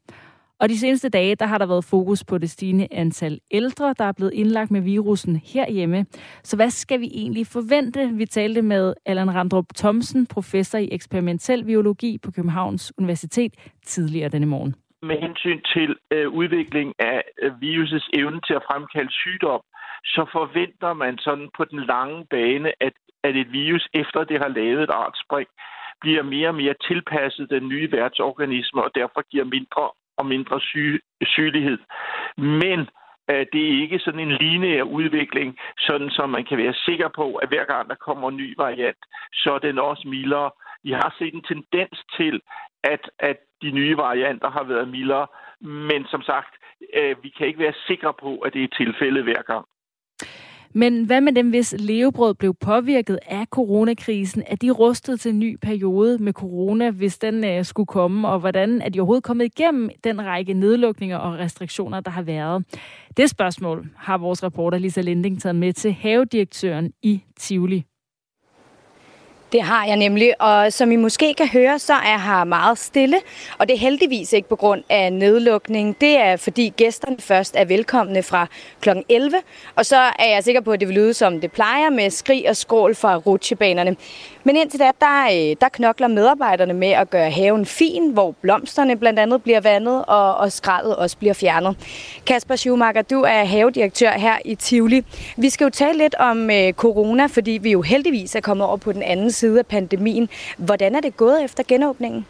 [0.60, 4.06] Og de seneste dage, der har der været fokus på det stigende antal ældre, der
[4.06, 6.06] er blevet indlagt med virusen herhjemme.
[6.44, 8.10] Så hvad skal vi egentlig forvente?
[8.14, 13.54] Vi talte med Allan Randrup Thomsen, professor i eksperimentel biologi på Københavns Universitet,
[13.86, 19.12] tidligere denne morgen med hensyn til øh, udvikling af øh, virusets evne til at fremkalde
[19.12, 19.62] sygdom,
[20.04, 22.93] så forventer man sådan på den lange bane, at,
[23.24, 25.47] at et virus, efter det har lavet et artspring,
[26.02, 30.99] bliver mere og mere tilpasset den nye værtsorganisme, og derfor giver mindre og mindre syge,
[31.24, 31.78] sygelighed.
[32.38, 32.80] Men
[33.32, 37.36] øh, det er ikke sådan en lineær udvikling, sådan som man kan være sikker på,
[37.36, 39.02] at hver gang der kommer en ny variant,
[39.34, 40.52] så er den også mildere.
[40.84, 42.41] Vi har set en tendens til,
[42.84, 45.28] at, at de nye varianter har været mildere,
[45.62, 46.53] men som sagt,
[46.93, 49.66] øh, vi kan ikke være sikre på, at det er tilfældet hver gang.
[50.74, 54.43] Men hvad med dem, hvis levebrød blev påvirket af coronakrisen?
[54.47, 58.28] Er de rustet til en ny periode med corona, hvis den øh, skulle komme?
[58.28, 62.66] Og hvordan er de overhovedet kommet igennem den række nedlukninger og restriktioner, der har været?
[63.18, 67.84] Det spørgsmål har vores reporter Lisa Linding taget med til havedirektøren i Tivoli.
[69.52, 73.18] Det har jeg nemlig, og som I måske kan høre, så er her meget stille,
[73.58, 76.02] og det er heldigvis ikke på grund af nedlukning.
[76.02, 78.47] Det er fordi gæsterne først er velkomne fra
[78.82, 78.89] kl.
[79.10, 79.38] 11,
[79.76, 82.49] og så er jeg sikker på, at det vil lyde som det plejer med skrig
[82.49, 83.95] og skrål fra rutsjebanerne.
[84.43, 88.97] Men indtil da, der, øh, der knokler medarbejderne med at gøre haven fin, hvor blomsterne
[88.97, 91.76] blandt andet bliver vandet, og, og skraldet også bliver fjernet.
[92.26, 95.04] Kasper Schumacher, du er havedirektør her i Tivoli.
[95.38, 98.78] Vi skal jo tale lidt om øh, corona, fordi vi jo heldigvis er kommet over
[98.78, 100.30] på den anden side af pandemien.
[100.58, 102.26] Hvordan er det gået efter genåbningen?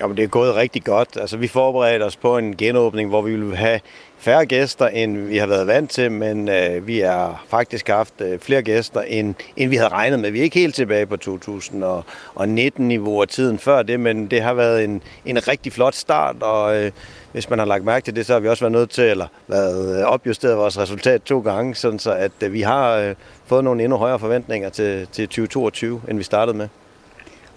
[0.00, 1.08] Jamen, det er gået rigtig godt.
[1.20, 3.80] Altså, vi forbereder os på en genåbning, hvor vi vil have
[4.18, 8.38] færre gæster, end vi har været vant til, men øh, vi har faktisk haft øh,
[8.38, 10.30] flere gæster, end, end vi havde regnet med.
[10.30, 14.84] Vi er ikke helt tilbage på 2019-niveau og tiden før det, men det har været
[14.84, 16.90] en, en rigtig flot start, og øh,
[17.32, 19.26] hvis man har lagt mærke til det, så har vi også været nødt til, eller
[19.48, 23.14] været øh, opjusteret vores resultat to gange, sådan så at øh, vi har øh,
[23.48, 26.68] fået nogle endnu højere forventninger til, til 2022, end vi startede med.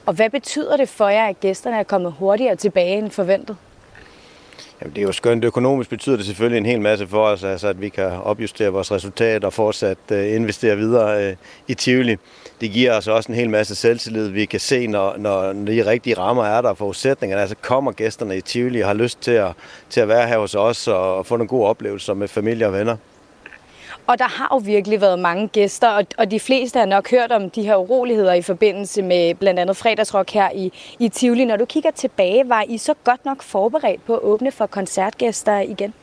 [0.05, 3.57] Og hvad betyder det for jer, at gæsterne er kommet hurtigere tilbage end forventet?
[4.81, 5.43] Jamen, det er jo skønt.
[5.43, 8.91] Økonomisk betyder det selvfølgelig en hel masse for os, altså at vi kan opjustere vores
[8.91, 11.37] resultat og fortsat uh, investere videre uh,
[11.67, 12.15] i Tivoli.
[12.61, 14.27] Det giver os også en hel masse selvtillid.
[14.27, 18.41] Vi kan se, når, når de rigtige rammer er der forudsætningerne, altså kommer gæsterne i
[18.41, 19.51] Tivoli og har lyst til at,
[19.89, 22.97] til at være her hos os og få nogle gode oplevelser med familie og venner.
[24.11, 27.31] Og der har jo virkelig været mange gæster, og, og de fleste har nok hørt
[27.31, 31.45] om de her uroligheder i forbindelse med blandt andet fredagsrock her i, i Tivoli.
[31.45, 35.59] Når du kigger tilbage, var I så godt nok forberedt på at åbne for koncertgæster
[35.59, 35.93] igen?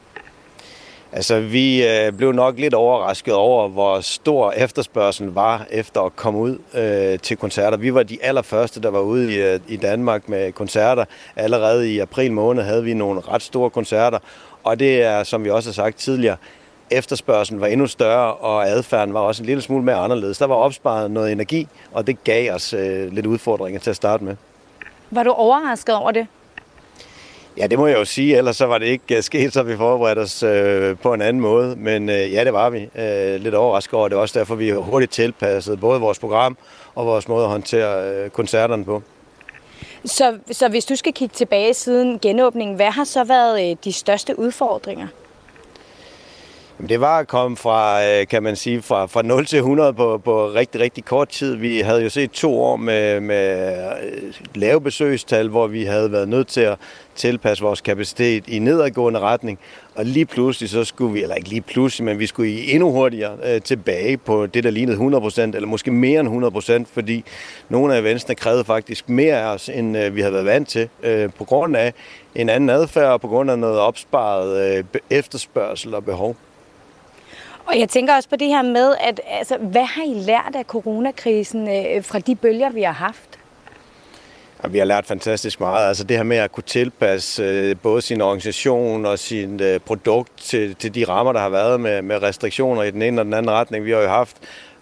[1.12, 6.38] Altså, vi øh, blev nok lidt overrasket over, hvor stor efterspørgselen var efter at komme
[6.38, 7.76] ud øh, til koncerter.
[7.76, 11.04] Vi var de allerførste, der var ude i, øh, i Danmark med koncerter.
[11.36, 14.18] Allerede i april måned havde vi nogle ret store koncerter,
[14.64, 16.36] og det er, som vi også har sagt tidligere,
[16.90, 20.38] efterspørgselen var endnu større, og adfærden var også en lille smule mere anderledes.
[20.38, 24.24] Der var opsparet noget energi, og det gav os øh, lidt udfordringer til at starte
[24.24, 24.36] med.
[25.10, 26.26] Var du overrasket over det?
[27.56, 29.76] Ja, det må jeg jo sige, ellers så var det ikke øh, sket, så vi
[29.76, 31.76] forberedte os øh, på en anden måde.
[31.76, 34.08] Men øh, ja, det var vi øh, lidt overrasket over.
[34.08, 36.56] Det var også derfor, vi hurtigt tilpassede både vores program
[36.94, 39.02] og vores måde at håndtere øh, koncerterne på.
[40.04, 43.92] Så, så hvis du skal kigge tilbage siden genåbningen, hvad har så været øh, de
[43.92, 45.06] største udfordringer?
[46.86, 50.18] Det var at komme fra, øh, kan man sige, fra, fra 0 til 100 på,
[50.24, 51.54] på rigtig, rigtig kort tid.
[51.54, 53.72] Vi havde jo set to år med, med
[54.04, 56.78] øh, lave besøgstal, hvor vi havde været nødt til at
[57.14, 59.58] tilpasse vores kapacitet i nedadgående retning.
[59.94, 62.92] Og lige pludselig så skulle vi, eller ikke lige pludselig, men vi skulle i endnu
[62.92, 67.24] hurtigere øh, tilbage på det, der lignede 100%, eller måske mere end 100%, fordi
[67.68, 70.88] nogle af eventsene krævede faktisk mere af os, end øh, vi havde været vant til,
[71.02, 71.92] øh, på grund af
[72.34, 76.36] en anden adfærd og på grund af noget opsparet øh, efterspørgsel og behov.
[77.68, 80.64] Og jeg tænker også på det her med, at altså, hvad har I lært af
[80.64, 83.38] coronakrisen øh, fra de bølger, vi har haft?
[84.62, 85.88] Ja, vi har lært fantastisk meget.
[85.88, 90.32] Altså det her med at kunne tilpasse øh, både sin organisation og sin øh, produkt
[90.36, 93.34] til, til de rammer, der har været med, med restriktioner i den ene og den
[93.34, 93.84] anden retning.
[93.84, 94.36] Vi har jo haft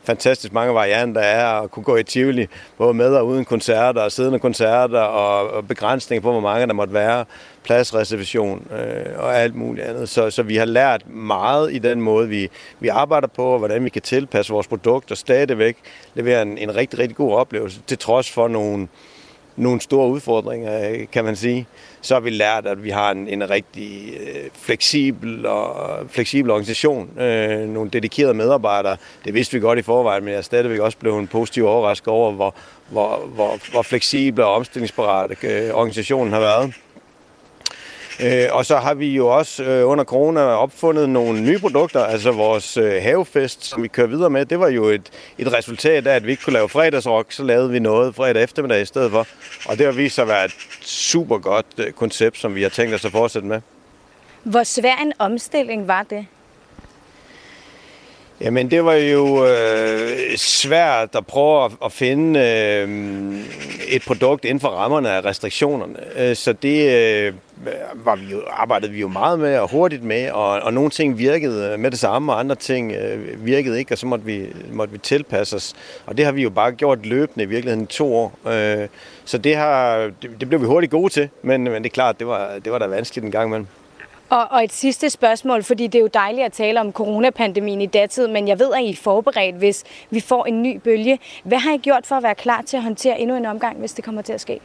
[0.07, 2.46] fantastisk mange varianter er, at kunne gå i Tivoli,
[2.78, 6.94] både med og uden koncerter, og siddende koncerter, og, begrænsninger på, hvor mange der måtte
[6.94, 7.24] være,
[7.64, 10.09] pladsreservation øh, og alt muligt andet.
[10.09, 12.50] Så, så vi har lært meget i den måde, vi,
[12.80, 15.76] vi arbejder på, og hvordan vi kan tilpasse vores produkter og stadigvæk
[16.14, 18.88] levere en, en rigtig, rigtig god oplevelse, til trods for nogle,
[19.57, 21.66] nogle store udfordringer, øh, kan man sige,
[22.00, 27.20] så har vi lært, at vi har en, en rigtig øh, fleksibel og fleksibel organisation,
[27.20, 28.96] øh, nogle dedikerede medarbejdere.
[29.24, 32.09] Det vidste vi godt i forvejen, men jeg er stadigvæk også blevet en positiv overrasket
[32.09, 32.54] over, hvor,
[32.88, 36.74] hvor, hvor, hvor fleksible og omstillingsparate øh, organisationen har været.
[38.22, 42.32] Øh, og så har vi jo også øh, under corona opfundet nogle nye produkter, altså
[42.32, 44.46] vores øh, havefest, som vi kører videre med.
[44.46, 47.70] Det var jo et, et resultat af, at vi ikke kunne lave fredagsrock, så lavede
[47.70, 49.26] vi noget fredag eftermiddag i stedet for.
[49.68, 52.68] Og det har vist sig at være et super godt øh, koncept, som vi har
[52.68, 53.60] tænkt os at fortsætte med.
[54.42, 56.26] Hvor svær en omstilling var det?
[58.41, 63.41] Jamen, det var jo øh, svært at prøve at, at finde øh,
[63.89, 65.95] et produkt inden for rammerne af restriktionerne.
[66.16, 67.34] Øh, så det øh,
[67.95, 71.18] var vi jo, arbejdede vi jo meget med og hurtigt med, og, og nogle ting
[71.18, 74.93] virkede med det samme, og andre ting øh, virkede ikke, og så måtte vi, måtte
[74.93, 75.74] vi tilpasse os.
[76.07, 78.39] Og det har vi jo bare gjort løbende i virkeligheden to år.
[78.47, 78.89] Øh,
[79.24, 82.18] så det, har, det, det blev vi hurtigt gode til, men, men det er klart,
[82.18, 83.66] det var, det var da vanskeligt en gang imellem.
[84.31, 87.87] Og, og et sidste spørgsmål, fordi det er jo dejligt at tale om coronapandemien i
[87.87, 91.18] datid, men jeg ved, at I er forberedt, hvis vi får en ny bølge.
[91.45, 93.93] Hvad har I gjort for at være klar til at håndtere endnu en omgang, hvis
[93.93, 94.61] det kommer til at ske?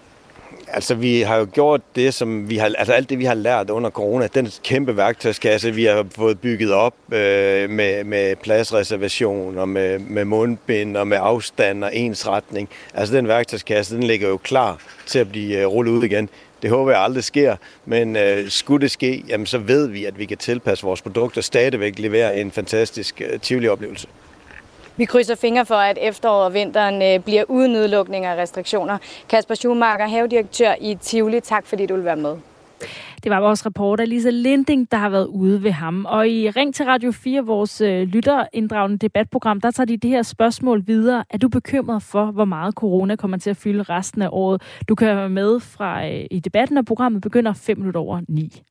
[0.67, 3.69] Altså, vi har jo gjort det, som vi har, altså alt det, vi har lært
[3.69, 9.69] under corona, den kæmpe værktøjskasse, vi har fået bygget op øh, med, med pladsreservation og
[9.69, 12.69] med, med mundbind og med afstand og ensretning.
[12.93, 16.29] Altså, den værktøjskasse, den ligger jo klar til at blive øh, rullet ud igen.
[16.61, 17.55] Det håber jeg aldrig sker,
[17.85, 21.39] men øh, skulle det ske, jamen, så ved vi, at vi kan tilpasse vores produkter
[21.39, 24.07] og stadigvæk levere en fantastisk øh, Tivoli-oplevelse.
[24.97, 28.97] Vi krydser fingre for, at efteråret og vinteren øh, bliver uden nedlukninger og restriktioner.
[29.29, 32.35] Kasper Schumacher, havedirektør i Tivoli, tak fordi du vil være med.
[33.23, 36.05] Det var vores reporter Lisa Linding, der har været ude ved ham.
[36.05, 40.21] Og i Ring til Radio 4, vores øh, lytterinddragende debatprogram, der tager de det her
[40.21, 41.23] spørgsmål videre.
[41.29, 44.61] Er du bekymret for, hvor meget corona kommer til at fylde resten af året?
[44.89, 48.63] Du kan være med fra øh, i debatten, og programmet begynder 5 minutter over 9.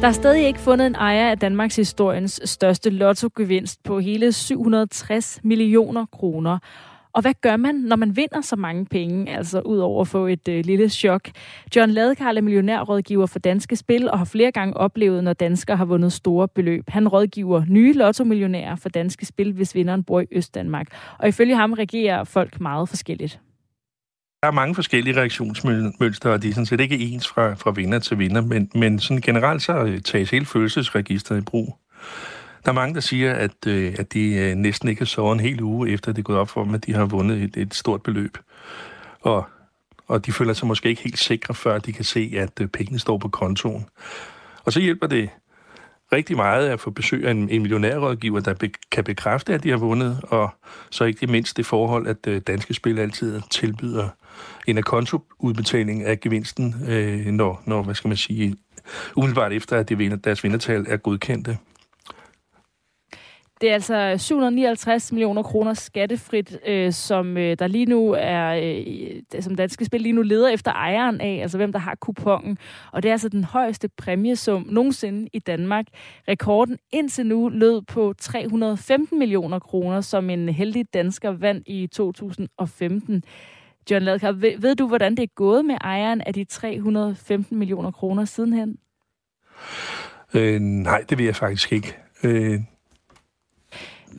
[0.00, 5.40] Der er stadig ikke fundet en ejer af Danmarks historiens største lottogevinst på hele 760
[5.44, 6.58] millioner kroner.
[7.12, 10.26] Og hvad gør man, når man vinder så mange penge, altså ud over at få
[10.26, 11.30] et øh, lille chok?
[11.76, 15.84] John Ladekarl er millionærrådgiver for Danske Spil og har flere gange oplevet, når danskere har
[15.84, 16.84] vundet store beløb.
[16.88, 20.86] Han rådgiver nye lottomillionærer for Danske Spil, hvis vinderen bor i Østdanmark.
[21.18, 23.40] Og ifølge ham reagerer folk meget forskelligt.
[24.42, 27.98] Der er mange forskellige reaktionsmønstre, og de er sådan set ikke ens fra, fra vinder
[27.98, 31.78] til vinder, men, men sådan generelt så tages hele følelsesregisteret i brug.
[32.64, 35.40] Der er mange, der siger, at, øh, at de øh, næsten ikke har sovet en
[35.40, 37.74] hel uge, efter det er gået op for dem, at de har vundet et, et
[37.74, 38.38] stort beløb.
[39.20, 39.44] Og,
[40.06, 42.98] og de føler sig måske ikke helt sikre, før de kan se, at øh, pengene
[42.98, 43.86] står på kontoen.
[44.64, 45.30] Og så hjælper det
[46.12, 49.70] rigtig meget at få besøg af en, en millionærrådgiver, der be, kan bekræfte, at de
[49.70, 50.50] har vundet, og
[50.90, 54.08] så ikke det mindst det forhold, at øh, danske spil altid tilbyder
[54.66, 58.56] en akontoudbetaling af gevinsten, øh, når, når, hvad skal man sige,
[59.16, 61.58] umiddelbart efter, at de vinder, deres vindertal er godkendte.
[63.60, 69.42] Det er altså 759 millioner kroner skattefrit, øh, som øh, der lige nu er, øh,
[69.42, 72.58] som Danske Spil lige nu leder efter ejeren af, altså hvem der har kupongen.
[72.92, 75.86] Og det er altså den højeste præmiesum nogensinde i Danmark.
[76.28, 83.22] Rekorden indtil nu lød på 315 millioner kroner, som en heldig dansker vandt i 2015.
[83.90, 87.90] John Ladkar, ved, ved du, hvordan det er gået med ejeren af de 315 millioner
[87.90, 88.78] kroner sidenhen?
[90.34, 91.96] Øh, nej, det ved jeg faktisk ikke.
[92.24, 92.60] Øh,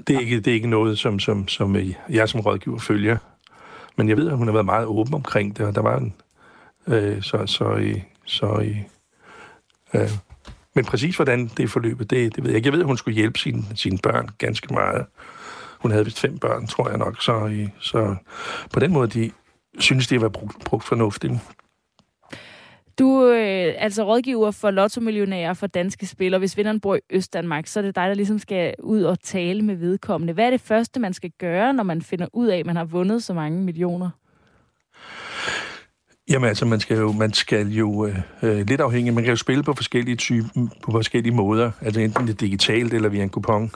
[0.08, 3.18] det er ikke, det er ikke noget, som, som, som øh, jeg som rådgiver følger.
[3.96, 6.14] Men jeg ved, at hun har været meget åben omkring det, og der var en...
[6.88, 8.78] Øh, så, så, øh, så, øh,
[9.94, 10.10] øh,
[10.76, 12.68] men præcis hvordan det er forløbet, det, det ved jeg ikke.
[12.68, 15.06] Jeg ved, at hun skulle hjælpe sine, sine børn ganske meget.
[15.80, 17.22] Hun havde vist fem børn, tror jeg nok.
[17.22, 18.16] Så, så
[18.74, 19.32] på den måde, de
[19.80, 21.34] synes, de har brugt, brugt fornuftigt.
[23.00, 26.40] Du er øh, altså rådgiver for lottomillionærer for danske spillere.
[26.40, 29.62] Hvis vinderen bor i Østdanmark, så er det dig, der ligesom skal ud og tale
[29.62, 30.34] med vedkommende.
[30.34, 32.86] Hvad er det første, man skal gøre, når man finder ud af, at man har
[32.86, 34.10] vundet så mange millioner?
[36.30, 39.38] Jamen altså, man skal jo, man skal jo øh, øh lidt afhængig, man kan jo
[39.38, 40.50] spille på forskellige typer,
[40.84, 43.72] på forskellige måder, altså enten det digitalt eller via en kupon.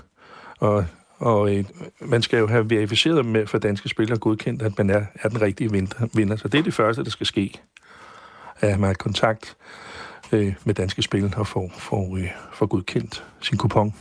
[0.60, 0.86] Og,
[1.20, 1.66] og øh,
[2.02, 5.42] man skal jo have verificeret med for danske spillere godkendt, at man er, er den
[5.42, 5.72] rigtige
[6.14, 6.36] vinder.
[6.36, 7.62] Så det er det første, der skal ske
[8.68, 9.58] have man kontakt
[10.32, 13.94] øh, med Danske Spil og få, få, øh, få godkendt sin kupon.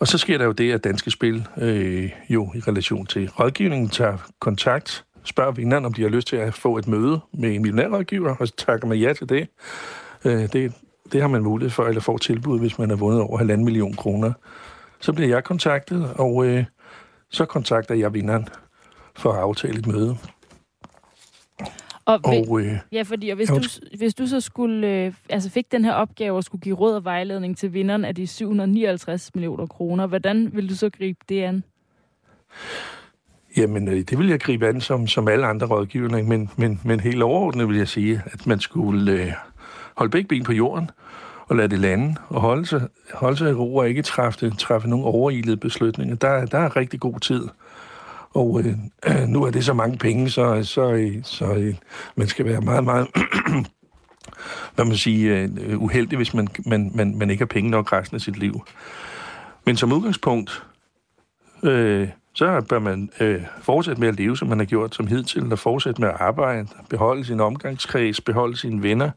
[0.00, 3.88] Og så sker der jo det, at Danske Spil øh, jo i relation til rådgivningen
[3.88, 7.62] tager kontakt, spørger vinderen, om de har lyst til at få et møde med en
[7.62, 9.48] millionærrådgiver, og så takker man ja til det.
[10.24, 10.72] Øh, det.
[11.12, 13.94] Det har man mulighed for, eller får tilbud, hvis man har vundet over halvanden million
[13.94, 14.32] kroner.
[15.00, 16.64] Så bliver jeg kontaktet, og øh,
[17.30, 18.48] så kontakter jeg vinderen
[19.16, 20.16] for at aftale et møde.
[22.10, 23.60] Og, og øh, ja, fordi og hvis, du,
[23.96, 27.04] hvis du så skulle, øh, altså fik den her opgave at skulle give råd og
[27.04, 31.64] vejledning til vinderen af de 759 millioner kroner, hvordan vil du så gribe det an?
[33.56, 37.00] Jamen, øh, det vil jeg gribe an som, som alle andre rådgivninger, men, men, men
[37.00, 39.32] helt overordnet vil jeg sige, at man skulle øh,
[39.96, 40.90] holde begge ben på jorden
[41.48, 44.88] og lade det lande og holde sig, holde sig i ro og ikke træffe, træffe
[44.88, 46.16] nogle overilede beslutninger.
[46.16, 47.48] Der, der er rigtig god tid.
[48.34, 51.74] Og øh, nu er det så mange penge, så, så, øh, så øh,
[52.16, 53.08] man skal være meget, meget
[54.74, 58.14] hvad man siger, øh, uheldig, hvis man, man, man, man ikke har penge nok resten
[58.14, 58.64] af sit liv.
[59.66, 60.62] Men som udgangspunkt,
[61.62, 65.52] øh, så bør man øh, fortsætte med at leve, som man har gjort som hidtil,
[65.52, 69.10] og fortsætte med at arbejde, beholde sin omgangskreds, beholde sine venner,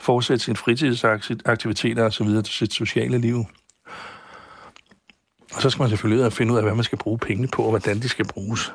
[0.00, 2.26] fortsætte sine fritidsaktiviteter osv.
[2.26, 3.44] til sit sociale liv.
[5.54, 7.70] Og så skal man selvfølgelig finde ud af, hvad man skal bruge pengene på, og
[7.70, 8.72] hvordan de skal bruges.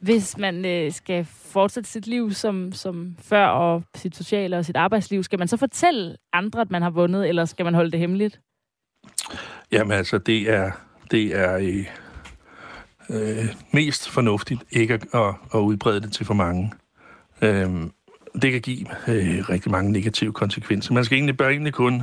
[0.00, 4.76] Hvis man øh, skal fortsætte sit liv som, som før, og sit sociale og sit
[4.76, 8.00] arbejdsliv, skal man så fortælle andre, at man har vundet, eller skal man holde det
[8.00, 8.40] hemmeligt?
[9.72, 10.70] Jamen altså, det er,
[11.10, 11.86] det er øh,
[13.10, 16.72] øh, mest fornuftigt ikke at, at, at udbrede det til for mange.
[17.42, 17.70] Øh,
[18.42, 20.94] det kan give øh, rigtig mange negative konsekvenser.
[20.94, 22.02] Man skal egentlig bør egentlig kun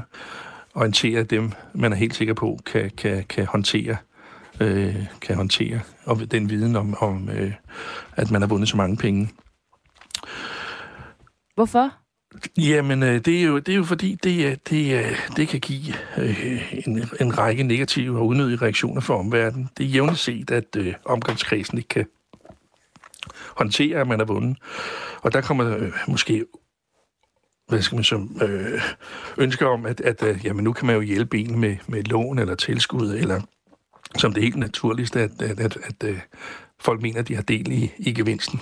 [0.75, 3.97] orientere dem, man er helt sikker på, kan, kan, kan håndtere
[4.59, 7.51] øh, kan håndtere, og den viden om, om øh,
[8.15, 9.29] at man har vundet så mange penge.
[11.55, 11.91] Hvorfor?
[12.57, 16.87] Jamen, øh, det, er jo, det er jo fordi, det, det, det kan give øh,
[16.87, 19.69] en, en række negative og unødige reaktioner for omverdenen.
[19.77, 22.05] Det er jævnligt set, at øh, omgangskredsen ikke kan
[23.57, 24.57] håndtere, at man har vundet.
[25.21, 26.45] Og der kommer øh, måske
[27.67, 28.81] hvad skal man så, øh,
[29.37, 32.39] ønsker om, at, at øh, jamen, nu kan man jo hjælpe en med, med lån
[32.39, 33.41] eller tilskud, eller
[34.17, 36.19] som det helt naturligste, at, at, at, at, øh,
[36.79, 38.61] folk mener, at de har del i, i gevinsten.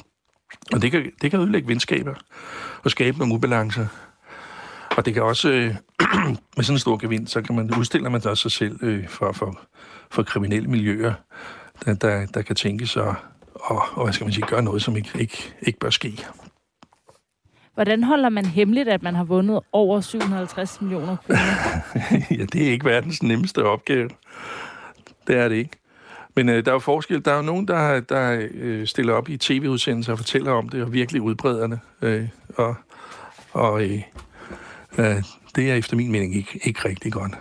[0.73, 2.13] Og det kan, det kan ødelægge venskaber
[2.83, 3.87] og skabe nogle ubalancer.
[4.97, 5.75] Og det kan også, øh,
[6.57, 9.31] med sådan en stor gevinst, så kan man udstille man også sig selv øh, for,
[9.31, 9.59] for,
[10.11, 11.13] for kriminelle miljøer,
[11.85, 13.15] der, der, der kan tænke sig
[13.55, 16.25] og, og, hvad skal man sige, gøre noget, som ikke, ikke, ikke bør ske.
[17.73, 21.39] Hvordan holder man hemmeligt, at man har vundet over 750 millioner kroner?
[22.39, 24.09] ja, det er ikke verdens nemmeste opgave.
[25.27, 25.77] Det er det ikke.
[26.35, 27.25] Men øh, der er jo forskel.
[27.25, 30.83] Der er jo nogen, der, der øh, stiller op i tv-udsendelser og fortæller om det,
[30.83, 31.79] og virkelig udbreder det.
[32.01, 32.75] Øh, og
[33.53, 34.01] og øh,
[34.97, 35.23] øh,
[35.55, 37.31] det er efter min mening ikke, ikke rigtig godt.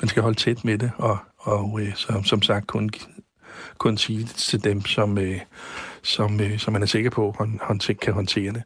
[0.00, 2.90] Man skal holde tæt med det, og, og øh, som, som sagt kun,
[3.78, 5.40] kun sige det til dem, som, øh,
[6.02, 8.62] som, øh, som man er sikker på, at han kan håndtere det.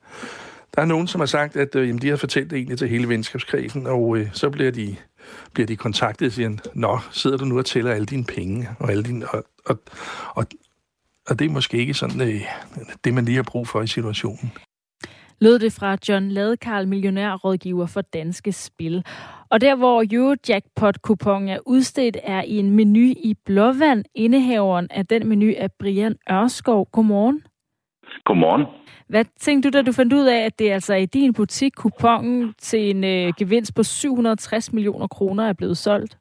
[0.77, 2.89] Der er nogen, som har sagt, at øh, jamen, de har fortalt det egentlig til
[2.89, 4.97] hele venskabskredsen, og øh, så bliver de
[5.55, 8.91] bliver de kontaktet og siger, Nå, sidder du nu og tæller alle dine penge, og,
[8.91, 9.79] alle dine, og, og,
[10.35, 10.47] og,
[11.29, 12.41] og det er måske ikke sådan øh,
[13.05, 14.53] det, man lige har brug for i situationen.
[15.41, 19.05] Lød det fra John Ladekarl, millionærrådgiver for Danske Spil.
[19.51, 24.05] Og der, hvor Eurojackpot-kupon er udstedt, er i en menu i Blåvand.
[24.15, 26.89] Indehaveren af den menu er Brian Ørskov.
[26.93, 27.43] Godmorgen.
[28.25, 28.67] Godmorgen.
[29.09, 32.55] Hvad tænkte du, da du fandt ud af, at det altså i din butik kupongen
[32.59, 36.19] til en øh, gevinst på 760 millioner kroner er blevet solgt?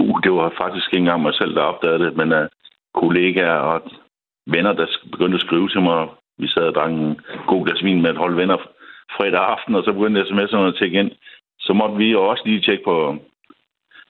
[0.00, 2.46] Uh, det var faktisk ikke engang mig selv, der opdagede det, men uh,
[2.94, 3.82] kollegaer og
[4.46, 6.08] venner, der begyndte at skrive til mig.
[6.38, 8.56] Vi sad og drak en god glas vin med et hold venner
[9.16, 11.10] fredag aften, og så begyndte sms'erne at tjekke ind.
[11.60, 13.16] Så måtte vi også lige tjekke på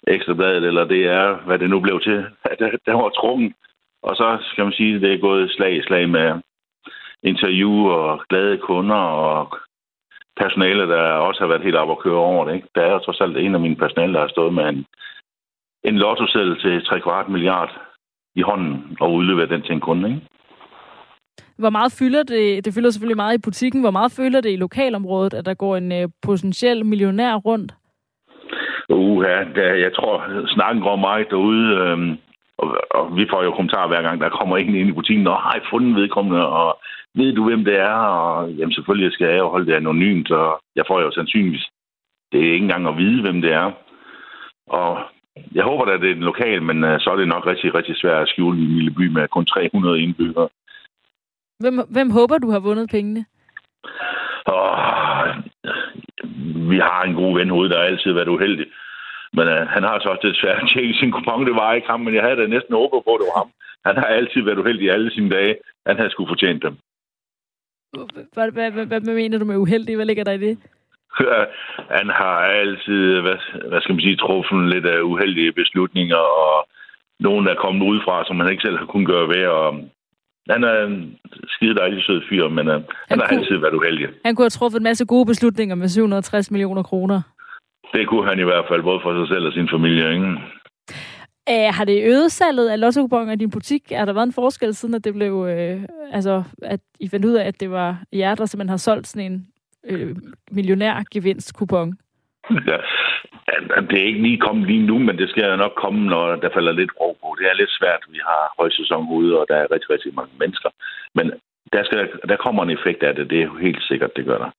[0.06, 2.18] Ekstrabladet, eller det er, hvad det nu blev til.
[2.86, 3.54] Der var trukken.
[4.02, 6.40] Og så skal man sige, at det er gået slag i slag med
[7.22, 9.58] interview og glade kunder og
[10.40, 12.54] personale, der også har været helt op og køre over det.
[12.54, 12.68] Ikke?
[12.74, 14.86] Der er jo trods alt en af mine personale, der har stået med en,
[15.84, 17.72] en lotto til 3 kvart milliard
[18.34, 20.08] i hånden og udleveret den til en kunde.
[20.08, 20.20] Ikke?
[21.58, 22.64] Hvor meget fylder det?
[22.64, 23.80] Det fylder selvfølgelig meget i butikken.
[23.80, 27.72] Hvor meget fylder det i lokalområdet, at der går en uh, potentiel millionær rundt?
[28.88, 30.14] Uha, der, jeg tror,
[30.46, 31.76] snakken går meget derude.
[31.76, 32.18] Øhm,
[32.58, 35.36] og, og vi får jo kommentarer hver gang, der kommer en ind i butikken, og
[35.36, 36.78] har I fundet vedkommende, og
[37.14, 37.94] ved du, hvem det er?
[37.94, 41.70] Og jamen, selvfølgelig skal jeg jo holde det anonymt, og jeg får jo sandsynligvis
[42.32, 43.72] det er ikke engang at vide, hvem det er.
[44.66, 44.98] Og
[45.52, 47.96] jeg håber at det er en lokal, men uh, så er det nok rigtig, rigtig
[47.96, 50.48] svært at skjule i en lille by med kun 300 indbyggere.
[51.60, 53.24] Hvem, hvem håber, du har vundet pengene?
[54.44, 54.66] Og,
[56.70, 58.66] vi har en god ven hovedet, der har altid været uheldig.
[59.32, 61.46] Men uh, han har så også desværre tjekket sin kupon.
[61.46, 63.50] Det var ikke ham, men jeg havde da næsten håbet på, at det var ham.
[63.88, 65.56] Han har altid været uheldig i alle sine dage.
[65.86, 66.76] Han havde skulle fortjent dem.
[67.92, 69.96] Hvad, hvad, hvad, hvad mener du med uheldig?
[69.96, 70.58] Hvad ligger der i det?
[71.98, 73.38] han har altid, hvad,
[73.68, 76.68] hvad skal man sige, truffet lidt af uheldige beslutninger, og
[77.20, 79.68] nogen, der er kommet udefra, som han ikke selv har kunnet gøre ved, og
[80.50, 81.18] han er en
[81.48, 84.08] skide dejlig sød fyr, men uh, han, han har kunne, altid været uheldig.
[84.24, 87.20] Han kunne have truffet en masse gode beslutninger med 760 millioner kroner.
[87.92, 90.12] Det kunne han i hvert fald, både for sig selv og sin familie.
[90.14, 90.26] Ikke?
[91.50, 93.92] Æh, har det øget salget af lotto i din butik?
[93.92, 95.82] Er der været en forskel siden, at det blev, øh,
[96.12, 99.32] altså, at I fandt ud af, at det var jer, der simpelthen har solgt sådan
[99.32, 99.46] en
[99.84, 100.16] øh,
[100.50, 101.98] millionærgevinstkupon?
[102.50, 102.78] Ja,
[103.90, 106.72] det er ikke lige kommet lige nu, men det skal nok komme, når der falder
[106.72, 107.36] lidt ro på.
[107.38, 108.02] Det er lidt svært.
[108.08, 110.70] Vi har højsæson ude, og der er rigtig, rigtig mange mennesker.
[111.14, 111.32] Men
[111.72, 113.30] der, skal, der kommer en effekt af det.
[113.30, 114.50] Det er jo helt sikkert, det gør der.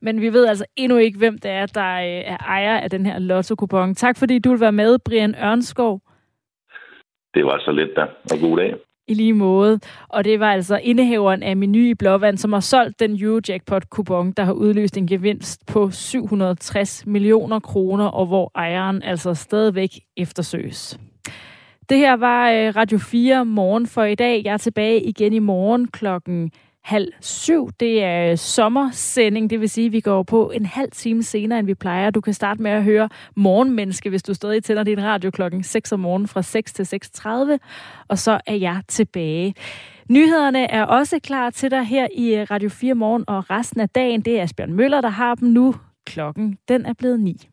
[0.00, 3.18] Men vi ved altså endnu ikke, hvem det er, der er ejer af den her
[3.18, 3.94] lotto-kupon.
[3.94, 6.00] Tak fordi du vil være med, Brian Ørnskov.
[7.34, 8.74] Det var så lidt da, og god dag.
[9.08, 9.80] I lige måde.
[10.08, 14.44] Og det var altså indehaveren af Menu i Blåvand, som har solgt den Eurojackpot-kupon, der
[14.44, 21.00] har udløst en gevinst på 760 millioner kroner, og hvor ejeren altså stadigvæk eftersøges.
[21.88, 24.42] Det her var øh, Radio 4 morgen for i dag.
[24.44, 26.52] Jeg er tilbage igen i morgen klokken
[26.84, 27.70] halv syv.
[27.80, 31.66] Det er sommersending, det vil sige, at vi går på en halv time senere, end
[31.66, 32.10] vi plejer.
[32.10, 35.92] Du kan starte med at høre Morgenmenneske, hvis du stadig tænder din radio klokken 6
[35.92, 36.82] om morgenen fra 6 til
[37.16, 37.58] 6.30,
[38.08, 39.54] og så er jeg tilbage.
[40.10, 43.88] Nyhederne er også klar til dig her i øh, Radio 4 morgen, og resten af
[43.88, 45.74] dagen, det er Asbjørn Møller, der har dem nu.
[46.06, 47.51] Klokken, den er blevet 9.